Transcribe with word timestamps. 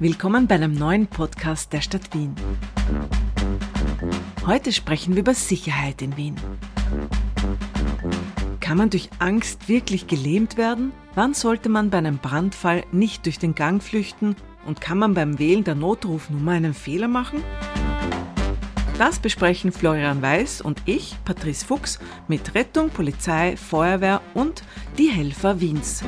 Willkommen 0.00 0.46
bei 0.46 0.54
einem 0.54 0.74
neuen 0.74 1.08
Podcast 1.08 1.72
der 1.72 1.80
Stadt 1.80 2.14
Wien. 2.14 2.32
Heute 4.46 4.70
sprechen 4.70 5.14
wir 5.14 5.22
über 5.22 5.34
Sicherheit 5.34 6.02
in 6.02 6.16
Wien. 6.16 6.36
Kann 8.60 8.78
man 8.78 8.90
durch 8.90 9.10
Angst 9.18 9.68
wirklich 9.68 10.06
gelähmt 10.06 10.56
werden? 10.56 10.92
Wann 11.16 11.34
sollte 11.34 11.68
man 11.68 11.90
bei 11.90 11.98
einem 11.98 12.18
Brandfall 12.18 12.84
nicht 12.92 13.26
durch 13.26 13.40
den 13.40 13.56
Gang 13.56 13.82
flüchten? 13.82 14.36
Und 14.66 14.80
kann 14.80 14.98
man 14.98 15.14
beim 15.14 15.40
Wählen 15.40 15.64
der 15.64 15.74
Notrufnummer 15.74 16.52
einen 16.52 16.74
Fehler 16.74 17.08
machen? 17.08 17.42
Das 18.98 19.18
besprechen 19.18 19.72
Florian 19.72 20.22
Weiß 20.22 20.60
und 20.60 20.80
ich, 20.84 21.16
Patrice 21.24 21.66
Fuchs, 21.66 21.98
mit 22.28 22.54
Rettung, 22.54 22.90
Polizei, 22.90 23.56
Feuerwehr 23.56 24.20
und 24.34 24.62
die 24.96 25.08
Helfer 25.08 25.60
Wiens. 25.60 26.04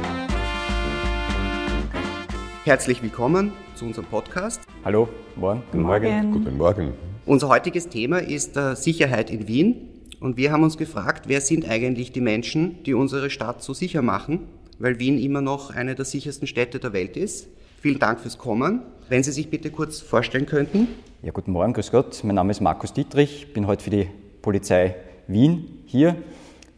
Herzlich 2.65 3.03
willkommen 3.03 3.53
zu 3.81 3.87
unserem 3.87 4.07
Podcast. 4.09 4.61
Hallo, 4.85 5.09
morgen. 5.37 5.63
Guten 5.73 5.83
Morgen. 5.83 6.33
Guten 6.33 6.57
Morgen. 6.59 6.93
Unser 7.25 7.49
heutiges 7.49 7.89
Thema 7.89 8.19
ist 8.19 8.55
äh, 8.59 8.77
Sicherheit 8.77 9.31
in 9.31 9.49
Wien. 9.49 9.89
Und 10.21 10.37
wir 10.37 10.53
haben 10.53 10.63
uns 10.63 10.77
gefragt, 10.77 11.29
wer 11.29 11.41
sind 11.41 11.67
eigentlich 11.67 12.13
die 12.13 12.21
Menschen, 12.21 12.83
die 12.83 12.93
unsere 12.93 13.31
Stadt 13.31 13.63
so 13.63 13.73
sicher 13.73 14.03
machen, 14.03 14.41
weil 14.79 14.99
Wien 14.99 15.19
immer 15.19 15.41
noch 15.41 15.75
eine 15.75 15.95
der 15.95 16.05
sichersten 16.05 16.47
Städte 16.47 16.79
der 16.79 16.93
Welt 16.93 17.17
ist. 17.17 17.49
Vielen 17.81 17.99
Dank 17.99 18.21
fürs 18.21 18.37
Kommen. 18.37 18.83
Wenn 19.09 19.23
Sie 19.23 19.33
sich 19.33 19.49
bitte 19.49 19.71
kurz 19.71 20.01
vorstellen 20.01 20.45
könnten. 20.45 20.89
Ja, 21.23 21.31
guten 21.33 21.53
Morgen, 21.53 21.73
grüß 21.73 21.91
Gott. 21.91 22.23
Mein 22.23 22.35
Name 22.35 22.51
ist 22.51 22.61
Markus 22.61 22.93
Dietrich, 22.93 23.55
bin 23.55 23.67
heute 23.67 23.83
für 23.83 23.91
die 23.91 24.09
Polizei 24.43 24.95
Wien 25.27 25.85
hier, 25.87 26.17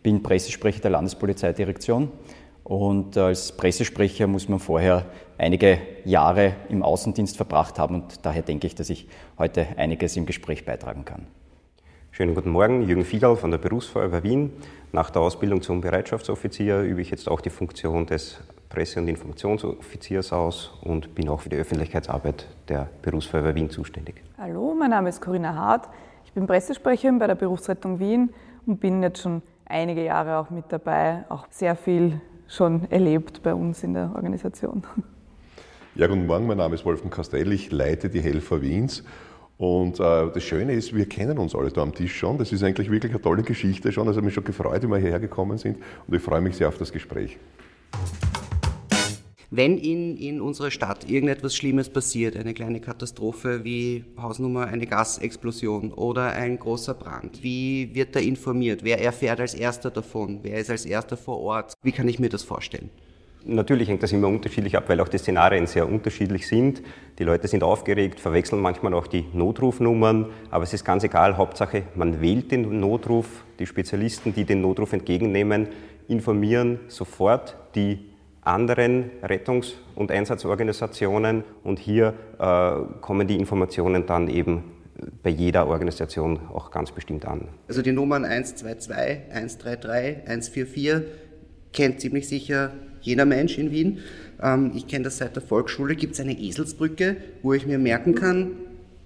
bin 0.04 0.22
Pressesprecher 0.22 0.80
der 0.80 0.92
Landespolizeidirektion 0.92 2.12
und 2.64 3.16
als 3.16 3.52
Pressesprecher 3.56 4.26
muss 4.26 4.48
man 4.48 4.58
vorher 4.58 5.06
einige 5.38 5.78
Jahre 6.04 6.54
im 6.68 6.82
Außendienst 6.82 7.36
verbracht 7.36 7.78
haben 7.78 8.02
und 8.02 8.24
daher 8.24 8.42
denke 8.42 8.66
ich, 8.66 8.74
dass 8.74 8.90
ich 8.90 9.08
heute 9.38 9.66
einiges 9.76 10.16
im 10.16 10.26
Gespräch 10.26 10.64
beitragen 10.64 11.04
kann. 11.04 11.26
Schönen 12.10 12.34
guten 12.34 12.50
Morgen, 12.50 12.82
Jürgen 12.82 13.04
Fiegal 13.04 13.36
von 13.36 13.50
der 13.50 13.58
Berufsfeuerwehr 13.58 14.22
Wien. 14.22 14.52
Nach 14.92 15.08
der 15.08 15.22
Ausbildung 15.22 15.62
zum 15.62 15.80
Bereitschaftsoffizier 15.80 16.82
übe 16.82 17.00
ich 17.00 17.10
jetzt 17.10 17.28
auch 17.28 17.40
die 17.40 17.48
Funktion 17.48 18.04
des 18.04 18.38
Presse- 18.68 19.00
und 19.00 19.08
Informationsoffiziers 19.08 20.32
aus 20.32 20.72
und 20.82 21.14
bin 21.14 21.28
auch 21.28 21.40
für 21.40 21.48
die 21.48 21.56
Öffentlichkeitsarbeit 21.56 22.46
der 22.68 22.88
Berufsfeuerwehr 23.00 23.54
Wien 23.54 23.70
zuständig. 23.70 24.22
Hallo, 24.38 24.74
mein 24.78 24.90
Name 24.90 25.08
ist 25.08 25.20
Corinna 25.20 25.54
Hart. 25.54 25.88
Ich 26.24 26.32
bin 26.32 26.46
Pressesprecherin 26.46 27.18
bei 27.18 27.26
der 27.26 27.34
Berufsrettung 27.34 27.98
Wien 27.98 28.30
und 28.66 28.78
bin 28.78 29.02
jetzt 29.02 29.22
schon 29.22 29.42
einige 29.64 30.04
Jahre 30.04 30.36
auch 30.36 30.50
mit 30.50 30.66
dabei, 30.68 31.24
auch 31.28 31.46
sehr 31.50 31.76
viel 31.76 32.20
schon 32.52 32.90
erlebt 32.90 33.42
bei 33.42 33.54
uns 33.54 33.82
in 33.82 33.94
der 33.94 34.12
Organisation. 34.14 34.82
Ja, 35.94 36.06
guten 36.06 36.26
Morgen, 36.26 36.46
mein 36.46 36.56
Name 36.56 36.74
ist 36.74 36.84
Wolfgang 36.86 37.12
Kastell, 37.12 37.52
ich 37.52 37.70
leite 37.70 38.08
die 38.08 38.20
Helfer 38.20 38.62
Wiens. 38.62 39.04
Und 39.58 40.00
äh, 40.00 40.30
das 40.32 40.42
Schöne 40.42 40.72
ist, 40.72 40.94
wir 40.94 41.06
kennen 41.06 41.38
uns 41.38 41.54
alle 41.54 41.70
da 41.70 41.82
am 41.82 41.94
Tisch 41.94 42.16
schon. 42.16 42.38
Das 42.38 42.50
ist 42.50 42.64
eigentlich 42.64 42.90
wirklich 42.90 43.12
eine 43.12 43.20
tolle 43.20 43.42
Geschichte 43.42 43.92
schon. 43.92 44.08
Also 44.08 44.20
ich 44.20 44.24
mich 44.24 44.34
schon 44.34 44.44
gefreut, 44.44 44.82
wie 44.82 44.88
wir 44.88 44.96
hierher 44.96 45.20
gekommen 45.20 45.58
sind. 45.58 45.76
Und 46.06 46.16
ich 46.16 46.22
freue 46.22 46.40
mich 46.40 46.56
sehr 46.56 46.68
auf 46.68 46.78
das 46.78 46.90
Gespräch. 46.90 47.38
Wenn 49.54 49.76
in, 49.76 50.16
in 50.16 50.40
unserer 50.40 50.70
Stadt 50.70 51.10
irgendetwas 51.10 51.54
Schlimmes 51.54 51.90
passiert, 51.90 52.38
eine 52.38 52.54
kleine 52.54 52.80
Katastrophe 52.80 53.64
wie 53.64 54.02
Hausnummer 54.16 54.66
eine 54.66 54.86
Gasexplosion 54.86 55.92
oder 55.92 56.32
ein 56.32 56.58
großer 56.58 56.94
Brand, 56.94 57.42
wie 57.42 57.90
wird 57.94 58.16
da 58.16 58.20
informiert? 58.20 58.82
Wer 58.82 59.02
erfährt 59.02 59.40
als 59.40 59.52
erster 59.52 59.90
davon? 59.90 60.38
Wer 60.42 60.56
ist 60.58 60.70
als 60.70 60.86
erster 60.86 61.18
vor 61.18 61.38
Ort? 61.40 61.74
Wie 61.82 61.92
kann 61.92 62.08
ich 62.08 62.18
mir 62.18 62.30
das 62.30 62.42
vorstellen? 62.42 62.88
Natürlich 63.44 63.90
hängt 63.90 64.02
das 64.02 64.12
immer 64.12 64.28
unterschiedlich 64.28 64.74
ab, 64.74 64.84
weil 64.86 64.98
auch 65.00 65.08
die 65.08 65.18
Szenarien 65.18 65.66
sehr 65.66 65.86
unterschiedlich 65.86 66.46
sind. 66.46 66.80
Die 67.18 67.24
Leute 67.24 67.46
sind 67.46 67.62
aufgeregt, 67.62 68.20
verwechseln 68.20 68.62
manchmal 68.62 68.94
auch 68.94 69.06
die 69.06 69.26
Notrufnummern, 69.34 70.30
aber 70.50 70.64
es 70.64 70.72
ist 70.72 70.86
ganz 70.86 71.04
egal. 71.04 71.36
Hauptsache, 71.36 71.82
man 71.94 72.22
wählt 72.22 72.52
den 72.52 72.80
Notruf. 72.80 73.44
Die 73.58 73.66
Spezialisten, 73.66 74.32
die 74.32 74.44
den 74.44 74.62
Notruf 74.62 74.94
entgegennehmen, 74.94 75.68
informieren 76.08 76.80
sofort 76.88 77.58
die 77.74 78.11
anderen 78.42 79.10
Rettungs- 79.22 79.74
und 79.94 80.10
Einsatzorganisationen 80.10 81.44
und 81.62 81.78
hier 81.78 82.14
äh, 82.38 83.00
kommen 83.00 83.26
die 83.26 83.36
Informationen 83.38 84.06
dann 84.06 84.28
eben 84.28 84.64
bei 85.22 85.30
jeder 85.30 85.66
Organisation 85.66 86.38
auch 86.52 86.70
ganz 86.70 86.92
bestimmt 86.92 87.24
an. 87.24 87.48
Also 87.68 87.82
die 87.82 87.92
Nummern 87.92 88.24
122, 88.24 89.32
133, 89.32 90.28
144 90.28 91.02
kennt 91.72 92.00
ziemlich 92.00 92.28
sicher 92.28 92.72
jeder 93.00 93.24
Mensch 93.24 93.58
in 93.58 93.70
Wien. 93.70 93.98
Ähm, 94.40 94.72
ich 94.74 94.86
kenne 94.86 95.04
das 95.04 95.18
seit 95.18 95.34
der 95.36 95.42
Volksschule. 95.42 95.96
Gibt 95.96 96.14
es 96.14 96.20
eine 96.20 96.38
Eselsbrücke, 96.38 97.16
wo 97.42 97.52
ich 97.52 97.66
mir 97.66 97.78
merken 97.78 98.14
kann, 98.14 98.52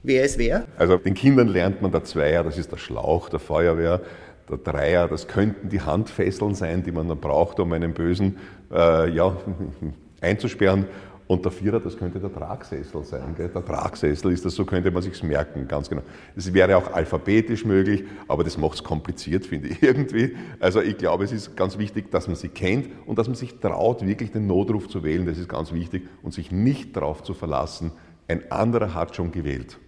wer 0.02 0.24
ist 0.24 0.38
wer? 0.38 0.66
Also 0.78 0.96
den 0.96 1.14
Kindern 1.14 1.48
lernt 1.48 1.82
man 1.82 1.92
der 1.92 2.04
Zweier, 2.04 2.44
das 2.44 2.58
ist 2.58 2.72
der 2.72 2.78
Schlauch 2.78 3.28
der 3.28 3.40
Feuerwehr. 3.40 4.00
Der 4.48 4.58
Dreier, 4.58 5.08
das 5.08 5.26
könnten 5.26 5.70
die 5.70 5.80
Handfesseln 5.80 6.54
sein, 6.54 6.84
die 6.84 6.92
man 6.92 7.08
dann 7.08 7.18
braucht, 7.18 7.58
um 7.58 7.72
einen 7.72 7.94
Bösen 7.94 8.36
äh, 8.72 9.10
ja, 9.10 9.36
einzusperren. 10.20 10.86
Und 11.28 11.44
der 11.44 11.50
Vierer, 11.50 11.80
das 11.80 11.96
könnte 11.96 12.20
der 12.20 12.32
Tragsessel 12.32 13.02
sein. 13.02 13.34
Gell? 13.36 13.48
Der 13.48 13.64
Tragsessel 13.64 14.30
ist 14.30 14.44
das, 14.44 14.54
so 14.54 14.64
könnte 14.64 14.92
man 14.92 15.02
sich's 15.02 15.24
merken, 15.24 15.66
ganz 15.66 15.90
genau. 15.90 16.02
Es 16.36 16.54
wäre 16.54 16.76
auch 16.76 16.92
alphabetisch 16.92 17.64
möglich, 17.64 18.04
aber 18.28 18.44
das 18.44 18.56
macht 18.56 18.74
es 18.74 18.84
kompliziert, 18.84 19.44
finde 19.44 19.68
ich 19.68 19.82
irgendwie. 19.82 20.36
Also 20.60 20.80
ich 20.80 20.96
glaube, 20.98 21.24
es 21.24 21.32
ist 21.32 21.56
ganz 21.56 21.78
wichtig, 21.78 22.12
dass 22.12 22.28
man 22.28 22.36
sie 22.36 22.48
kennt 22.48 22.88
und 23.06 23.18
dass 23.18 23.26
man 23.26 23.34
sich 23.34 23.58
traut, 23.58 24.06
wirklich 24.06 24.30
den 24.30 24.46
Notruf 24.46 24.88
zu 24.88 25.02
wählen. 25.02 25.26
Das 25.26 25.36
ist 25.36 25.48
ganz 25.48 25.72
wichtig 25.72 26.06
und 26.22 26.32
sich 26.32 26.52
nicht 26.52 26.94
darauf 26.94 27.24
zu 27.24 27.34
verlassen, 27.34 27.90
ein 28.28 28.50
anderer 28.52 28.94
hat 28.94 29.16
schon 29.16 29.32
gewählt. 29.32 29.78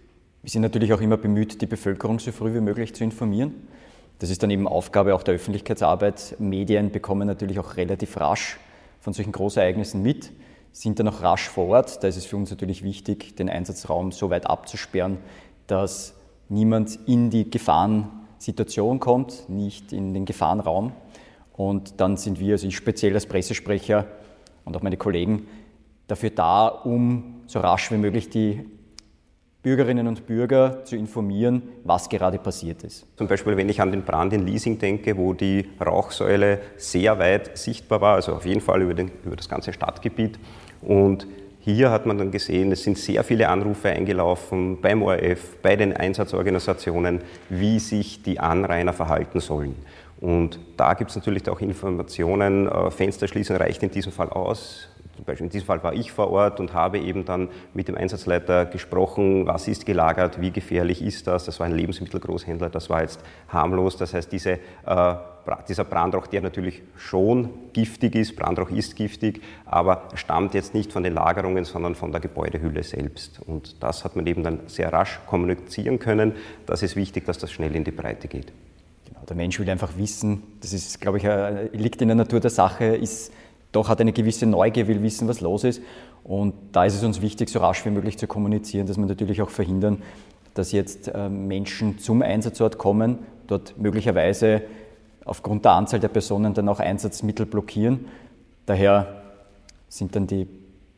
Wir 0.41 0.49
sind 0.49 0.61
natürlich 0.61 0.91
auch 0.93 1.01
immer 1.01 1.17
bemüht, 1.17 1.61
die 1.61 1.67
Bevölkerung 1.67 2.19
so 2.19 2.33
früh 2.33 2.53
wie 2.53 2.61
möglich 2.61 2.93
zu 2.93 3.03
informieren. 3.03 3.53
Das 4.19 4.29
ist 4.29 4.43
dann 4.43 4.51
eben 4.51 4.67
Aufgabe 4.67 5.15
auch 5.15 5.23
der 5.23 5.35
Öffentlichkeitsarbeit. 5.35 6.35
Medien 6.39 6.91
bekommen 6.91 7.27
natürlich 7.27 7.59
auch 7.59 7.77
relativ 7.77 8.17
rasch 8.17 8.57
von 8.99 9.13
solchen 9.13 9.31
Großereignissen 9.31 10.01
mit, 10.01 10.31
sind 10.71 10.99
dann 10.99 11.07
auch 11.07 11.21
rasch 11.21 11.49
vor 11.49 11.67
Ort. 11.67 12.03
Da 12.03 12.07
ist 12.07 12.17
es 12.17 12.25
für 12.25 12.37
uns 12.37 12.49
natürlich 12.49 12.83
wichtig, 12.83 13.35
den 13.35 13.49
Einsatzraum 13.49 14.11
so 14.11 14.29
weit 14.29 14.47
abzusperren, 14.47 15.17
dass 15.67 16.15
niemand 16.47 16.99
in 17.07 17.29
die 17.29 17.49
Gefahrensituation 17.49 18.99
kommt, 18.99 19.49
nicht 19.49 19.93
in 19.93 20.13
den 20.13 20.25
Gefahrenraum. 20.25 20.93
Und 21.53 21.99
dann 21.99 22.17
sind 22.17 22.39
wir, 22.39 22.53
also 22.53 22.67
ich 22.67 22.75
speziell 22.75 23.13
als 23.13 23.25
Pressesprecher 23.25 24.07
und 24.65 24.75
auch 24.77 24.81
meine 24.81 24.97
Kollegen, 24.97 25.47
dafür 26.07 26.29
da, 26.29 26.67
um 26.67 27.41
so 27.47 27.59
rasch 27.59 27.91
wie 27.91 27.97
möglich 27.97 28.29
die 28.29 28.65
Bürgerinnen 29.61 30.07
und 30.07 30.25
Bürger 30.25 30.85
zu 30.85 30.95
informieren, 30.95 31.63
was 31.83 32.07
gerade 32.07 32.37
passiert 32.37 32.83
ist. 32.83 33.05
Zum 33.17 33.27
Beispiel, 33.27 33.57
wenn 33.57 33.67
ich 33.67 33.81
an 33.81 33.91
den 33.91 34.03
Brand 34.03 34.31
in 34.31 34.47
Leasing 34.47 34.79
denke, 34.79 35.17
wo 35.17 35.33
die 35.33 35.67
Rauchsäule 35.85 36.59
sehr 36.77 37.19
weit 37.19 37.57
sichtbar 37.57 37.99
war, 37.99 38.15
also 38.15 38.35
auf 38.35 38.45
jeden 38.45 38.61
Fall 38.61 38.81
über, 38.81 38.93
den, 38.93 39.11
über 39.25 39.35
das 39.35 39.49
ganze 39.49 39.73
Stadtgebiet. 39.73 40.39
Und 40.81 41.27
hier 41.59 41.91
hat 41.91 42.05
man 42.05 42.17
dann 42.17 42.31
gesehen, 42.31 42.71
es 42.71 42.83
sind 42.83 42.97
sehr 42.97 43.21
viele 43.25 43.49
Anrufe 43.49 43.89
eingelaufen 43.89 44.79
beim 44.79 45.03
ORF, 45.03 45.57
bei 45.61 45.75
den 45.75 45.95
Einsatzorganisationen, 45.95 47.19
wie 47.49 47.79
sich 47.79 48.23
die 48.23 48.39
Anrainer 48.39 48.93
verhalten 48.93 49.41
sollen. 49.41 49.75
Und 50.21 50.57
da 50.77 50.93
gibt 50.93 51.09
es 51.09 51.17
natürlich 51.17 51.49
auch 51.49 51.59
Informationen, 51.59 52.67
äh, 52.67 52.91
Fenster 52.91 53.27
schließen 53.27 53.57
reicht 53.57 53.83
in 53.83 53.91
diesem 53.91 54.13
Fall 54.13 54.29
aus, 54.29 54.87
zum 55.19 55.25
Beispiel 55.25 55.47
in 55.47 55.51
diesem 55.51 55.67
Fall 55.67 55.83
war 55.83 55.93
ich 55.93 56.13
vor 56.13 56.29
Ort 56.31 56.61
und 56.61 56.73
habe 56.73 56.97
eben 56.97 57.25
dann 57.25 57.49
mit 57.73 57.89
dem 57.89 57.97
Einsatzleiter 57.97 58.65
gesprochen, 58.65 59.45
was 59.45 59.67
ist 59.67 59.85
gelagert, 59.85 60.39
wie 60.39 60.49
gefährlich 60.49 61.01
ist 61.01 61.27
das. 61.27 61.43
Das 61.43 61.59
war 61.59 61.65
ein 61.65 61.73
Lebensmittelgroßhändler, 61.73 62.69
das 62.69 62.89
war 62.89 63.01
jetzt 63.01 63.19
harmlos. 63.49 63.97
Das 63.97 64.13
heißt, 64.13 64.31
diese, 64.31 64.51
äh, 64.85 65.15
dieser 65.67 65.83
Brandrauch, 65.83 66.27
der 66.27 66.41
natürlich 66.41 66.83
schon 66.95 67.49
giftig 67.73 68.15
ist, 68.15 68.37
Brandrauch 68.37 68.69
ist 68.69 68.95
giftig, 68.95 69.41
aber 69.65 70.03
stammt 70.13 70.53
jetzt 70.53 70.73
nicht 70.73 70.93
von 70.93 71.03
den 71.03 71.15
Lagerungen, 71.15 71.65
sondern 71.65 71.95
von 71.95 72.13
der 72.13 72.21
Gebäudehülle 72.21 72.83
selbst. 72.83 73.41
Und 73.45 73.83
das 73.83 74.05
hat 74.05 74.15
man 74.15 74.25
eben 74.25 74.41
dann 74.41 74.61
sehr 74.67 74.93
rasch 74.93 75.19
kommunizieren 75.27 75.99
können. 75.99 76.31
Das 76.65 76.81
ist 76.81 76.95
wichtig, 76.95 77.25
dass 77.25 77.37
das 77.37 77.51
schnell 77.51 77.75
in 77.75 77.83
die 77.83 77.91
Breite 77.91 78.29
geht. 78.29 78.53
Genau, 79.05 79.19
der 79.27 79.35
Mensch 79.35 79.59
will 79.59 79.69
einfach 79.69 79.97
wissen, 79.97 80.43
das 80.61 80.71
ist, 80.71 81.01
glaube 81.01 81.17
ich, 81.17 81.23
liegt 81.73 82.01
in 82.01 82.07
der 82.07 82.15
Natur 82.15 82.39
der 82.39 82.51
Sache, 82.51 82.85
ist 82.85 83.33
doch 83.71 83.89
hat 83.89 84.01
eine 84.01 84.13
gewisse 84.13 84.45
Neugier, 84.45 84.87
will 84.87 85.03
wissen, 85.03 85.27
was 85.27 85.41
los 85.41 85.63
ist. 85.63 85.81
Und 86.23 86.53
da 86.71 86.85
ist 86.85 86.95
es 86.95 87.03
uns 87.03 87.21
wichtig, 87.21 87.49
so 87.49 87.59
rasch 87.59 87.85
wie 87.85 87.91
möglich 87.91 88.17
zu 88.17 88.27
kommunizieren, 88.27 88.87
dass 88.87 88.97
wir 88.97 89.05
natürlich 89.05 89.41
auch 89.41 89.49
verhindern, 89.49 90.01
dass 90.53 90.71
jetzt 90.71 91.07
äh, 91.07 91.29
Menschen 91.29 91.99
zum 91.99 92.21
Einsatzort 92.21 92.77
kommen, 92.77 93.19
dort 93.47 93.77
möglicherweise 93.77 94.61
aufgrund 95.25 95.65
der 95.65 95.73
Anzahl 95.73 95.99
der 95.99 96.07
Personen 96.07 96.53
dann 96.53 96.67
auch 96.69 96.79
Einsatzmittel 96.79 97.45
blockieren. 97.45 98.05
Daher 98.65 99.21
sind 99.87 100.15
dann 100.15 100.27
die 100.27 100.47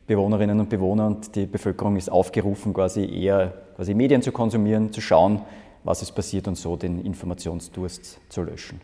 Bewohnerinnen 0.06 0.58
und 0.58 0.68
Bewohner 0.68 1.06
und 1.06 1.34
die 1.36 1.46
Bevölkerung 1.46 1.96
ist 1.96 2.10
aufgerufen, 2.10 2.74
quasi 2.74 3.04
eher 3.04 3.52
quasi 3.76 3.94
Medien 3.94 4.22
zu 4.22 4.32
konsumieren, 4.32 4.92
zu 4.92 5.00
schauen, 5.00 5.42
was 5.84 6.02
ist 6.02 6.12
passiert 6.12 6.48
und 6.48 6.56
so 6.56 6.76
den 6.76 7.04
Informationsdurst 7.04 8.20
zu 8.28 8.42
löschen 8.42 8.80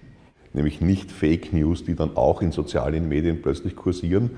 nämlich 0.53 0.81
nicht 0.81 1.11
Fake 1.13 1.53
News, 1.53 1.85
die 1.85 1.95
dann 1.95 2.17
auch 2.17 2.43
in 2.43 2.53
sozialen 2.53 3.09
Medien 3.09 3.43
plötzlich 3.43 3.77
kursieren 3.77 4.31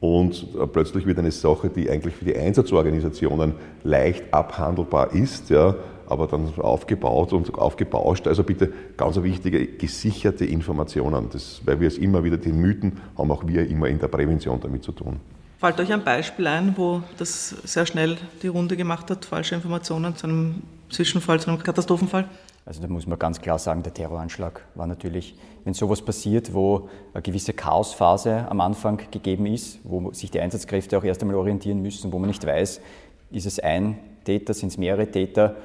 und 0.00 0.46
äh, 0.54 0.66
plötzlich 0.66 1.06
wird 1.06 1.18
eine 1.18 1.32
Sache, 1.32 1.68
die 1.68 1.90
eigentlich 1.90 2.14
für 2.14 2.24
die 2.24 2.36
Einsatzorganisationen 2.36 3.54
leicht 3.82 4.32
abhandelbar 4.32 5.12
ist, 5.12 5.50
ja, 5.50 5.74
aber 6.08 6.26
dann 6.26 6.52
aufgebaut 6.56 7.32
und 7.32 7.52
aufgebauscht. 7.54 8.26
Also 8.28 8.42
bitte 8.42 8.72
ganz 8.96 9.20
wichtige, 9.22 9.66
gesicherte 9.66 10.44
Informationen. 10.44 11.28
Das, 11.32 11.60
weil 11.64 11.80
wir 11.80 11.88
es 11.88 11.98
immer 11.98 12.22
wieder, 12.24 12.36
die 12.36 12.52
Mythen 12.52 12.98
haben 13.16 13.30
auch 13.30 13.46
wir 13.46 13.68
immer 13.68 13.88
in 13.88 13.98
der 13.98 14.08
Prävention 14.08 14.60
damit 14.60 14.84
zu 14.84 14.92
tun. 14.92 15.16
Fällt 15.58 15.80
euch 15.80 15.92
ein 15.92 16.04
Beispiel 16.04 16.46
ein, 16.46 16.74
wo 16.76 17.02
das 17.18 17.48
sehr 17.64 17.84
schnell 17.84 18.16
die 18.42 18.46
Runde 18.46 18.76
gemacht 18.76 19.10
hat, 19.10 19.24
falsche 19.24 19.56
Informationen 19.56 20.14
zu 20.14 20.28
einem 20.28 20.62
Zwischenfall, 20.88 21.40
zu 21.40 21.50
einem 21.50 21.60
Katastrophenfall? 21.60 22.26
Also 22.68 22.82
da 22.82 22.88
muss 22.88 23.06
man 23.06 23.18
ganz 23.18 23.40
klar 23.40 23.58
sagen, 23.58 23.82
der 23.82 23.94
Terroranschlag 23.94 24.60
war 24.74 24.86
natürlich, 24.86 25.34
wenn 25.64 25.72
sowas 25.72 26.02
passiert, 26.02 26.52
wo 26.52 26.90
eine 27.14 27.22
gewisse 27.22 27.54
Chaosphase 27.54 28.46
am 28.50 28.60
Anfang 28.60 29.00
gegeben 29.10 29.46
ist, 29.46 29.78
wo 29.84 30.12
sich 30.12 30.30
die 30.30 30.38
Einsatzkräfte 30.38 30.98
auch 30.98 31.02
erst 31.02 31.22
einmal 31.22 31.38
orientieren 31.38 31.80
müssen, 31.80 32.12
wo 32.12 32.18
man 32.18 32.28
nicht 32.28 32.44
weiß, 32.44 32.82
ist 33.30 33.46
es 33.46 33.58
ein 33.58 33.98
Täter, 34.24 34.52
sind 34.52 34.68
es 34.68 34.76
mehrere 34.76 35.10
Täter. 35.10 35.56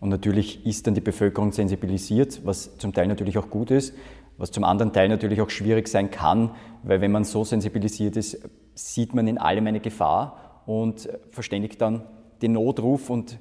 Und 0.00 0.08
natürlich 0.08 0.64
ist 0.64 0.86
dann 0.86 0.94
die 0.94 1.02
Bevölkerung 1.02 1.52
sensibilisiert, 1.52 2.40
was 2.46 2.78
zum 2.78 2.94
Teil 2.94 3.08
natürlich 3.08 3.36
auch 3.36 3.50
gut 3.50 3.70
ist, 3.70 3.92
was 4.38 4.50
zum 4.50 4.64
anderen 4.64 4.94
Teil 4.94 5.10
natürlich 5.10 5.42
auch 5.42 5.50
schwierig 5.50 5.88
sein 5.88 6.10
kann, 6.10 6.52
weil 6.84 7.02
wenn 7.02 7.12
man 7.12 7.24
so 7.24 7.44
sensibilisiert 7.44 8.16
ist, 8.16 8.48
sieht 8.74 9.14
man 9.14 9.28
in 9.28 9.36
allem 9.36 9.66
eine 9.66 9.80
Gefahr 9.80 10.62
und 10.64 11.06
verständigt 11.28 11.82
dann 11.82 12.06
den 12.40 12.52
Notruf 12.52 13.10
und 13.10 13.38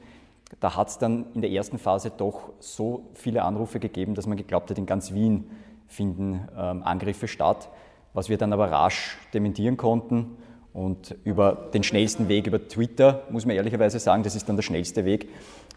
da 0.60 0.76
hat 0.76 0.90
es 0.90 0.98
dann 0.98 1.26
in 1.34 1.42
der 1.42 1.52
ersten 1.52 1.78
Phase 1.78 2.12
doch 2.16 2.52
so 2.60 3.10
viele 3.14 3.44
Anrufe 3.44 3.80
gegeben, 3.80 4.16
dass 4.16 4.28
man 4.28 4.38
geglaubt 4.38 4.70
hat, 4.70 4.78
in 4.78 4.86
ganz 4.86 5.14
Wien 5.14 5.50
finden 5.88 6.48
ähm, 6.58 6.84
Angriffe 6.84 7.28
statt, 7.28 7.70
was 8.14 8.30
wir 8.30 8.38
dann 8.38 8.54
aber 8.54 8.72
rasch 8.72 9.18
dementieren 9.34 9.78
konnten. 9.78 10.38
Und 10.74 11.16
über 11.24 11.70
den 11.74 11.84
schnellsten 11.84 12.28
Weg, 12.28 12.48
über 12.48 12.68
Twitter, 12.68 13.24
muss 13.30 13.46
man 13.46 13.56
ehrlicherweise 13.56 13.98
sagen, 14.00 14.24
das 14.24 14.36
ist 14.36 14.50
dann 14.50 14.58
der 14.58 14.64
schnellste 14.64 15.06
Weg, 15.06 15.30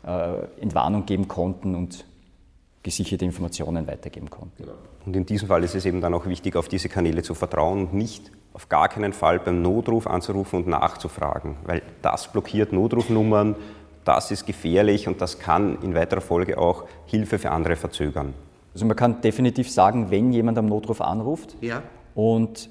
äh, 0.04 0.60
Entwarnung 0.60 1.06
geben 1.06 1.28
konnten 1.28 1.74
und 1.76 2.04
gesicherte 2.82 3.24
Informationen 3.24 3.86
weitergeben 3.86 4.30
konnten. 4.30 4.62
Genau. 4.62 4.74
Und 5.06 5.14
in 5.14 5.26
diesem 5.26 5.48
Fall 5.48 5.62
ist 5.62 5.74
es 5.74 5.84
eben 5.84 6.00
dann 6.00 6.14
auch 6.14 6.26
wichtig, 6.26 6.56
auf 6.56 6.68
diese 6.68 6.88
Kanäle 6.88 7.22
zu 7.22 7.34
vertrauen 7.34 7.86
und 7.86 7.94
nicht 7.94 8.30
auf 8.52 8.68
gar 8.68 8.88
keinen 8.88 9.12
Fall 9.12 9.38
beim 9.38 9.62
Notruf 9.62 10.06
anzurufen 10.06 10.60
und 10.60 10.66
nachzufragen, 10.68 11.56
weil 11.64 11.82
das 12.02 12.32
blockiert 12.32 12.72
Notrufnummern, 12.72 13.56
das 14.08 14.30
ist 14.30 14.46
gefährlich 14.46 15.06
und 15.06 15.20
das 15.20 15.38
kann 15.38 15.82
in 15.82 15.94
weiterer 15.94 16.22
Folge 16.22 16.56
auch 16.56 16.84
Hilfe 17.04 17.38
für 17.38 17.50
andere 17.50 17.76
verzögern. 17.76 18.32
Also 18.72 18.86
man 18.86 18.96
kann 18.96 19.20
definitiv 19.20 19.70
sagen, 19.70 20.10
wenn 20.10 20.32
jemand 20.32 20.56
am 20.56 20.64
Notruf 20.64 21.02
anruft 21.02 21.56
ja. 21.60 21.82
und 22.14 22.70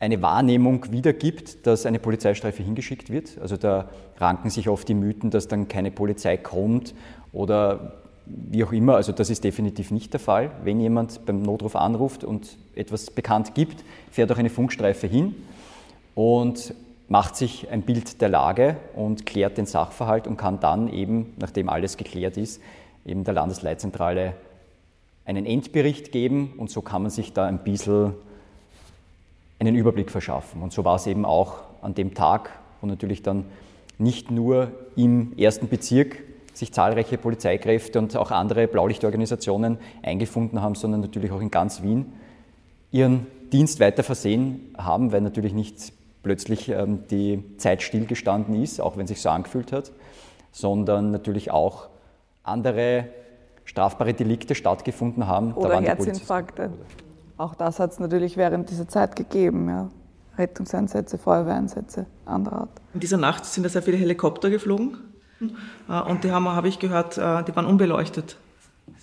eine 0.00 0.22
Wahrnehmung 0.22 0.90
wiedergibt, 0.90 1.66
dass 1.66 1.84
eine 1.84 1.98
Polizeistreife 1.98 2.62
hingeschickt 2.62 3.10
wird. 3.10 3.36
Also 3.42 3.58
da 3.58 3.90
ranken 4.16 4.48
sich 4.48 4.70
oft 4.70 4.88
die 4.88 4.94
Mythen, 4.94 5.28
dass 5.30 5.48
dann 5.48 5.68
keine 5.68 5.90
Polizei 5.90 6.38
kommt 6.38 6.94
oder 7.34 7.98
wie 8.24 8.64
auch 8.64 8.72
immer. 8.72 8.94
Also 8.94 9.12
das 9.12 9.28
ist 9.28 9.44
definitiv 9.44 9.90
nicht 9.90 10.14
der 10.14 10.20
Fall. 10.20 10.50
Wenn 10.64 10.80
jemand 10.80 11.26
beim 11.26 11.42
Notruf 11.42 11.76
anruft 11.76 12.24
und 12.24 12.56
etwas 12.74 13.10
bekannt 13.10 13.54
gibt, 13.54 13.84
fährt 14.10 14.32
auch 14.32 14.38
eine 14.38 14.48
Funkstreife 14.48 15.08
hin 15.08 15.34
und 16.14 16.72
macht 17.08 17.36
sich 17.36 17.70
ein 17.70 17.82
Bild 17.82 18.20
der 18.20 18.28
Lage 18.28 18.76
und 18.94 19.26
klärt 19.26 19.56
den 19.58 19.66
Sachverhalt 19.66 20.26
und 20.26 20.36
kann 20.36 20.60
dann 20.60 20.92
eben, 20.92 21.34
nachdem 21.38 21.68
alles 21.68 21.96
geklärt 21.96 22.36
ist, 22.36 22.60
eben 23.06 23.24
der 23.24 23.34
Landesleitzentrale 23.34 24.34
einen 25.24 25.46
Endbericht 25.46 26.12
geben 26.12 26.54
und 26.56 26.70
so 26.70 26.82
kann 26.82 27.02
man 27.02 27.10
sich 27.10 27.32
da 27.32 27.46
ein 27.46 27.58
bisschen 27.58 28.14
einen 29.58 29.74
Überblick 29.74 30.10
verschaffen. 30.10 30.62
Und 30.62 30.72
so 30.72 30.84
war 30.84 30.96
es 30.96 31.06
eben 31.06 31.24
auch 31.24 31.56
an 31.82 31.94
dem 31.94 32.14
Tag, 32.14 32.50
wo 32.80 32.86
natürlich 32.86 33.22
dann 33.22 33.44
nicht 33.98 34.30
nur 34.30 34.70
im 34.96 35.36
ersten 35.36 35.68
Bezirk 35.68 36.22
sich 36.54 36.72
zahlreiche 36.72 37.18
Polizeikräfte 37.18 37.98
und 37.98 38.16
auch 38.16 38.30
andere 38.30 38.68
Blaulichtorganisationen 38.68 39.78
eingefunden 40.02 40.60
haben, 40.60 40.74
sondern 40.74 41.00
natürlich 41.00 41.30
auch 41.30 41.40
in 41.40 41.50
ganz 41.50 41.82
Wien 41.82 42.12
ihren 42.90 43.26
Dienst 43.52 43.80
weiter 43.80 44.02
versehen 44.02 44.74
haben, 44.76 45.12
weil 45.12 45.20
natürlich 45.20 45.52
nicht 45.52 45.92
plötzlich 46.22 46.68
ähm, 46.68 47.06
die 47.10 47.42
Zeit 47.58 47.82
stillgestanden 47.82 48.62
ist, 48.62 48.80
auch 48.80 48.96
wenn 48.96 49.04
es 49.04 49.10
sich 49.10 49.20
so 49.20 49.28
angefühlt 49.28 49.72
hat, 49.72 49.92
sondern 50.52 51.10
natürlich 51.10 51.50
auch 51.50 51.88
andere 52.42 53.06
strafbare 53.64 54.14
Delikte 54.14 54.54
stattgefunden 54.54 55.26
haben. 55.26 55.52
Oder 55.52 55.80
Herzinfarkte. 55.80 56.70
Auch 57.36 57.54
das 57.54 57.78
hat 57.78 57.92
es 57.92 58.00
natürlich 58.00 58.36
während 58.36 58.70
dieser 58.70 58.88
Zeit 58.88 59.14
gegeben. 59.14 59.68
Ja. 59.68 59.88
Rettungseinsätze, 60.38 61.18
Feuerwehreinsätze 61.18 62.06
anderer 62.24 62.60
Art. 62.60 62.70
In 62.94 63.00
dieser 63.00 63.16
Nacht 63.16 63.44
sind 63.44 63.64
da 63.64 63.68
sehr 63.68 63.82
viele 63.82 63.96
Helikopter 63.96 64.50
geflogen 64.50 64.96
äh, 65.88 66.00
und 66.00 66.24
die 66.24 66.30
haben, 66.30 66.48
habe 66.48 66.68
ich 66.68 66.78
gehört, 66.78 67.18
äh, 67.18 67.42
die 67.44 67.54
waren 67.54 67.66
unbeleuchtet. 67.66 68.36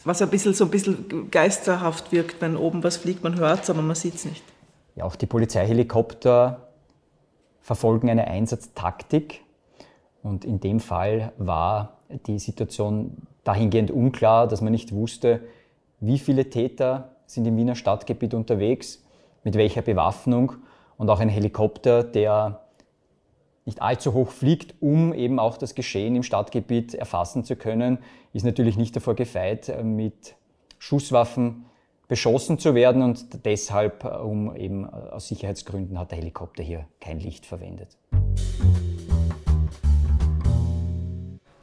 Was 0.03 0.21
ein 0.21 0.29
bisschen, 0.29 0.53
so 0.53 0.65
ein 0.65 0.71
bisschen 0.71 1.29
geisterhaft 1.31 2.11
wirkt, 2.11 2.41
wenn 2.41 2.57
oben 2.57 2.83
was 2.83 2.97
fliegt, 2.97 3.23
man 3.23 3.37
hört 3.37 3.63
es, 3.63 3.69
aber 3.69 3.81
man 3.81 3.95
sieht 3.95 4.15
es 4.15 4.25
nicht. 4.25 4.43
Ja, 4.95 5.03
auch 5.03 5.15
die 5.15 5.25
Polizeihelikopter 5.25 6.64
verfolgen 7.65 8.11
eine 8.11 8.27
Einsatztaktik. 8.27 9.41
Und 10.21 10.45
in 10.45 10.59
dem 10.59 10.79
Fall 10.79 11.33
war 11.39 11.97
die 12.27 12.37
Situation 12.37 13.23
dahingehend 13.43 13.89
unklar, 13.89 14.47
dass 14.47 14.61
man 14.61 14.71
nicht 14.71 14.91
wusste, 14.91 15.41
wie 15.99 16.19
viele 16.19 16.51
Täter 16.51 17.15
sind 17.25 17.47
im 17.47 17.57
Wiener 17.57 17.73
Stadtgebiet 17.73 18.35
unterwegs, 18.35 19.03
mit 19.43 19.55
welcher 19.55 19.81
Bewaffnung 19.81 20.53
und 20.97 21.09
auch 21.09 21.19
ein 21.19 21.29
Helikopter, 21.29 22.03
der 22.03 22.61
nicht 23.65 23.81
allzu 23.81 24.13
hoch 24.13 24.29
fliegt, 24.29 24.75
um 24.79 25.11
eben 25.11 25.39
auch 25.39 25.57
das 25.57 25.73
Geschehen 25.73 26.15
im 26.15 26.21
Stadtgebiet 26.21 26.93
erfassen 26.93 27.43
zu 27.43 27.55
können, 27.55 27.97
ist 28.31 28.45
natürlich 28.45 28.77
nicht 28.77 28.95
davor 28.95 29.15
gefeit, 29.15 29.75
mit 29.83 30.35
Schusswaffen 30.77 31.65
beschossen 32.07 32.59
zu 32.59 32.75
werden 32.75 33.01
und 33.01 33.45
deshalb, 33.45 34.03
äh, 34.03 34.09
um 34.09 34.55
eben 34.55 34.85
äh, 34.85 34.87
aus 34.87 35.27
Sicherheitsgründen, 35.27 35.97
hat 35.99 36.11
der 36.11 36.19
Helikopter 36.19 36.63
hier 36.63 36.85
kein 36.99 37.19
Licht 37.19 37.45
verwendet. 37.45 37.97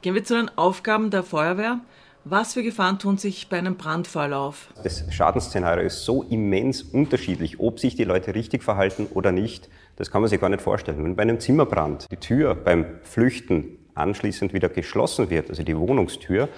Gehen 0.02 0.14
wir 0.14 0.24
zu 0.24 0.34
den 0.34 0.50
Aufgaben 0.56 1.10
der 1.10 1.22
Feuerwehr. 1.22 1.80
Was 2.24 2.54
für 2.54 2.62
Gefahren 2.62 3.00
tun 3.00 3.18
sich 3.18 3.48
bei 3.48 3.58
einem 3.58 3.76
Brandfall 3.76 4.32
auf? 4.32 4.72
Das 4.84 5.04
Schadensszenario 5.12 5.84
ist 5.84 6.04
so 6.04 6.22
immens 6.22 6.82
unterschiedlich, 6.82 7.58
ob 7.58 7.80
sich 7.80 7.96
die 7.96 8.04
Leute 8.04 8.34
richtig 8.34 8.62
verhalten 8.62 9.08
oder 9.12 9.32
nicht. 9.32 9.68
Das 9.96 10.10
kann 10.10 10.22
man 10.22 10.30
sich 10.30 10.40
gar 10.40 10.48
nicht 10.48 10.62
vorstellen. 10.62 11.02
Wenn 11.02 11.16
bei 11.16 11.22
einem 11.22 11.40
Zimmerbrand 11.40 12.06
die 12.12 12.16
Tür 12.16 12.54
beim 12.54 12.86
Flüchten 13.02 13.78
anschließend 13.94 14.54
wieder 14.54 14.68
geschlossen 14.68 15.30
wird, 15.30 15.50
also 15.50 15.64
die 15.64 15.76
Wohnungstür, 15.76 16.48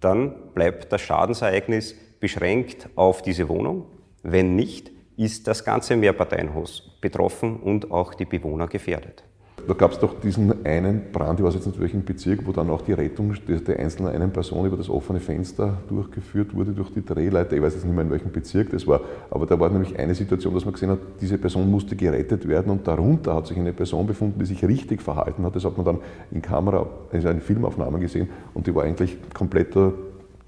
dann 0.00 0.34
bleibt 0.54 0.90
das 0.90 1.02
Schadensereignis 1.02 1.94
beschränkt 2.24 2.88
auf 2.94 3.20
diese 3.20 3.50
Wohnung. 3.50 3.84
Wenn 4.22 4.56
nicht, 4.56 4.90
ist 5.18 5.46
das 5.46 5.62
ganze 5.62 5.94
Mehrparteienhaus 5.94 6.96
betroffen 7.02 7.56
und 7.56 7.90
auch 7.90 8.14
die 8.14 8.24
Bewohner 8.24 8.66
gefährdet. 8.66 9.24
Da 9.68 9.74
gab 9.74 9.92
es 9.92 9.98
doch 9.98 10.18
diesen 10.20 10.64
einen 10.64 11.12
Brand, 11.12 11.38
ich 11.38 11.44
weiß 11.44 11.52
jetzt 11.52 11.66
nicht 11.66 11.78
welchen 11.78 12.02
Bezirk, 12.02 12.46
wo 12.46 12.52
dann 12.52 12.70
auch 12.70 12.80
die 12.80 12.94
Rettung 12.94 13.34
der 13.46 13.78
einzelnen 13.78 14.14
einen 14.14 14.32
Person 14.32 14.64
über 14.64 14.78
das 14.78 14.88
offene 14.88 15.20
Fenster 15.20 15.76
durchgeführt 15.86 16.54
wurde 16.54 16.72
durch 16.72 16.90
die 16.94 17.04
Drehleiter. 17.04 17.56
Ich 17.56 17.62
weiß 17.62 17.74
jetzt 17.74 17.84
nicht 17.84 17.94
mehr 17.94 18.04
in 18.04 18.10
welchem 18.10 18.32
Bezirk 18.32 18.70
das 18.70 18.86
war, 18.86 19.02
aber 19.30 19.44
da 19.44 19.60
war 19.60 19.68
nämlich 19.68 19.98
eine 19.98 20.14
Situation, 20.14 20.54
dass 20.54 20.64
man 20.64 20.72
gesehen 20.72 20.90
hat, 20.90 21.00
diese 21.20 21.36
Person 21.36 21.70
musste 21.70 21.94
gerettet 21.94 22.48
werden 22.48 22.72
und 22.72 22.88
darunter 22.88 23.34
hat 23.34 23.48
sich 23.48 23.58
eine 23.58 23.74
Person 23.74 24.06
befunden, 24.06 24.38
die 24.38 24.46
sich 24.46 24.64
richtig 24.64 25.02
verhalten 25.02 25.44
hat. 25.44 25.54
Das 25.54 25.66
hat 25.66 25.76
man 25.76 25.84
dann 25.84 25.98
in 26.30 26.40
Kamera, 26.40 26.86
also 27.12 27.28
in 27.28 27.42
Filmaufnahmen 27.42 28.00
gesehen 28.00 28.30
und 28.54 28.66
die 28.66 28.74
war 28.74 28.84
eigentlich 28.84 29.18
komplett 29.34 29.76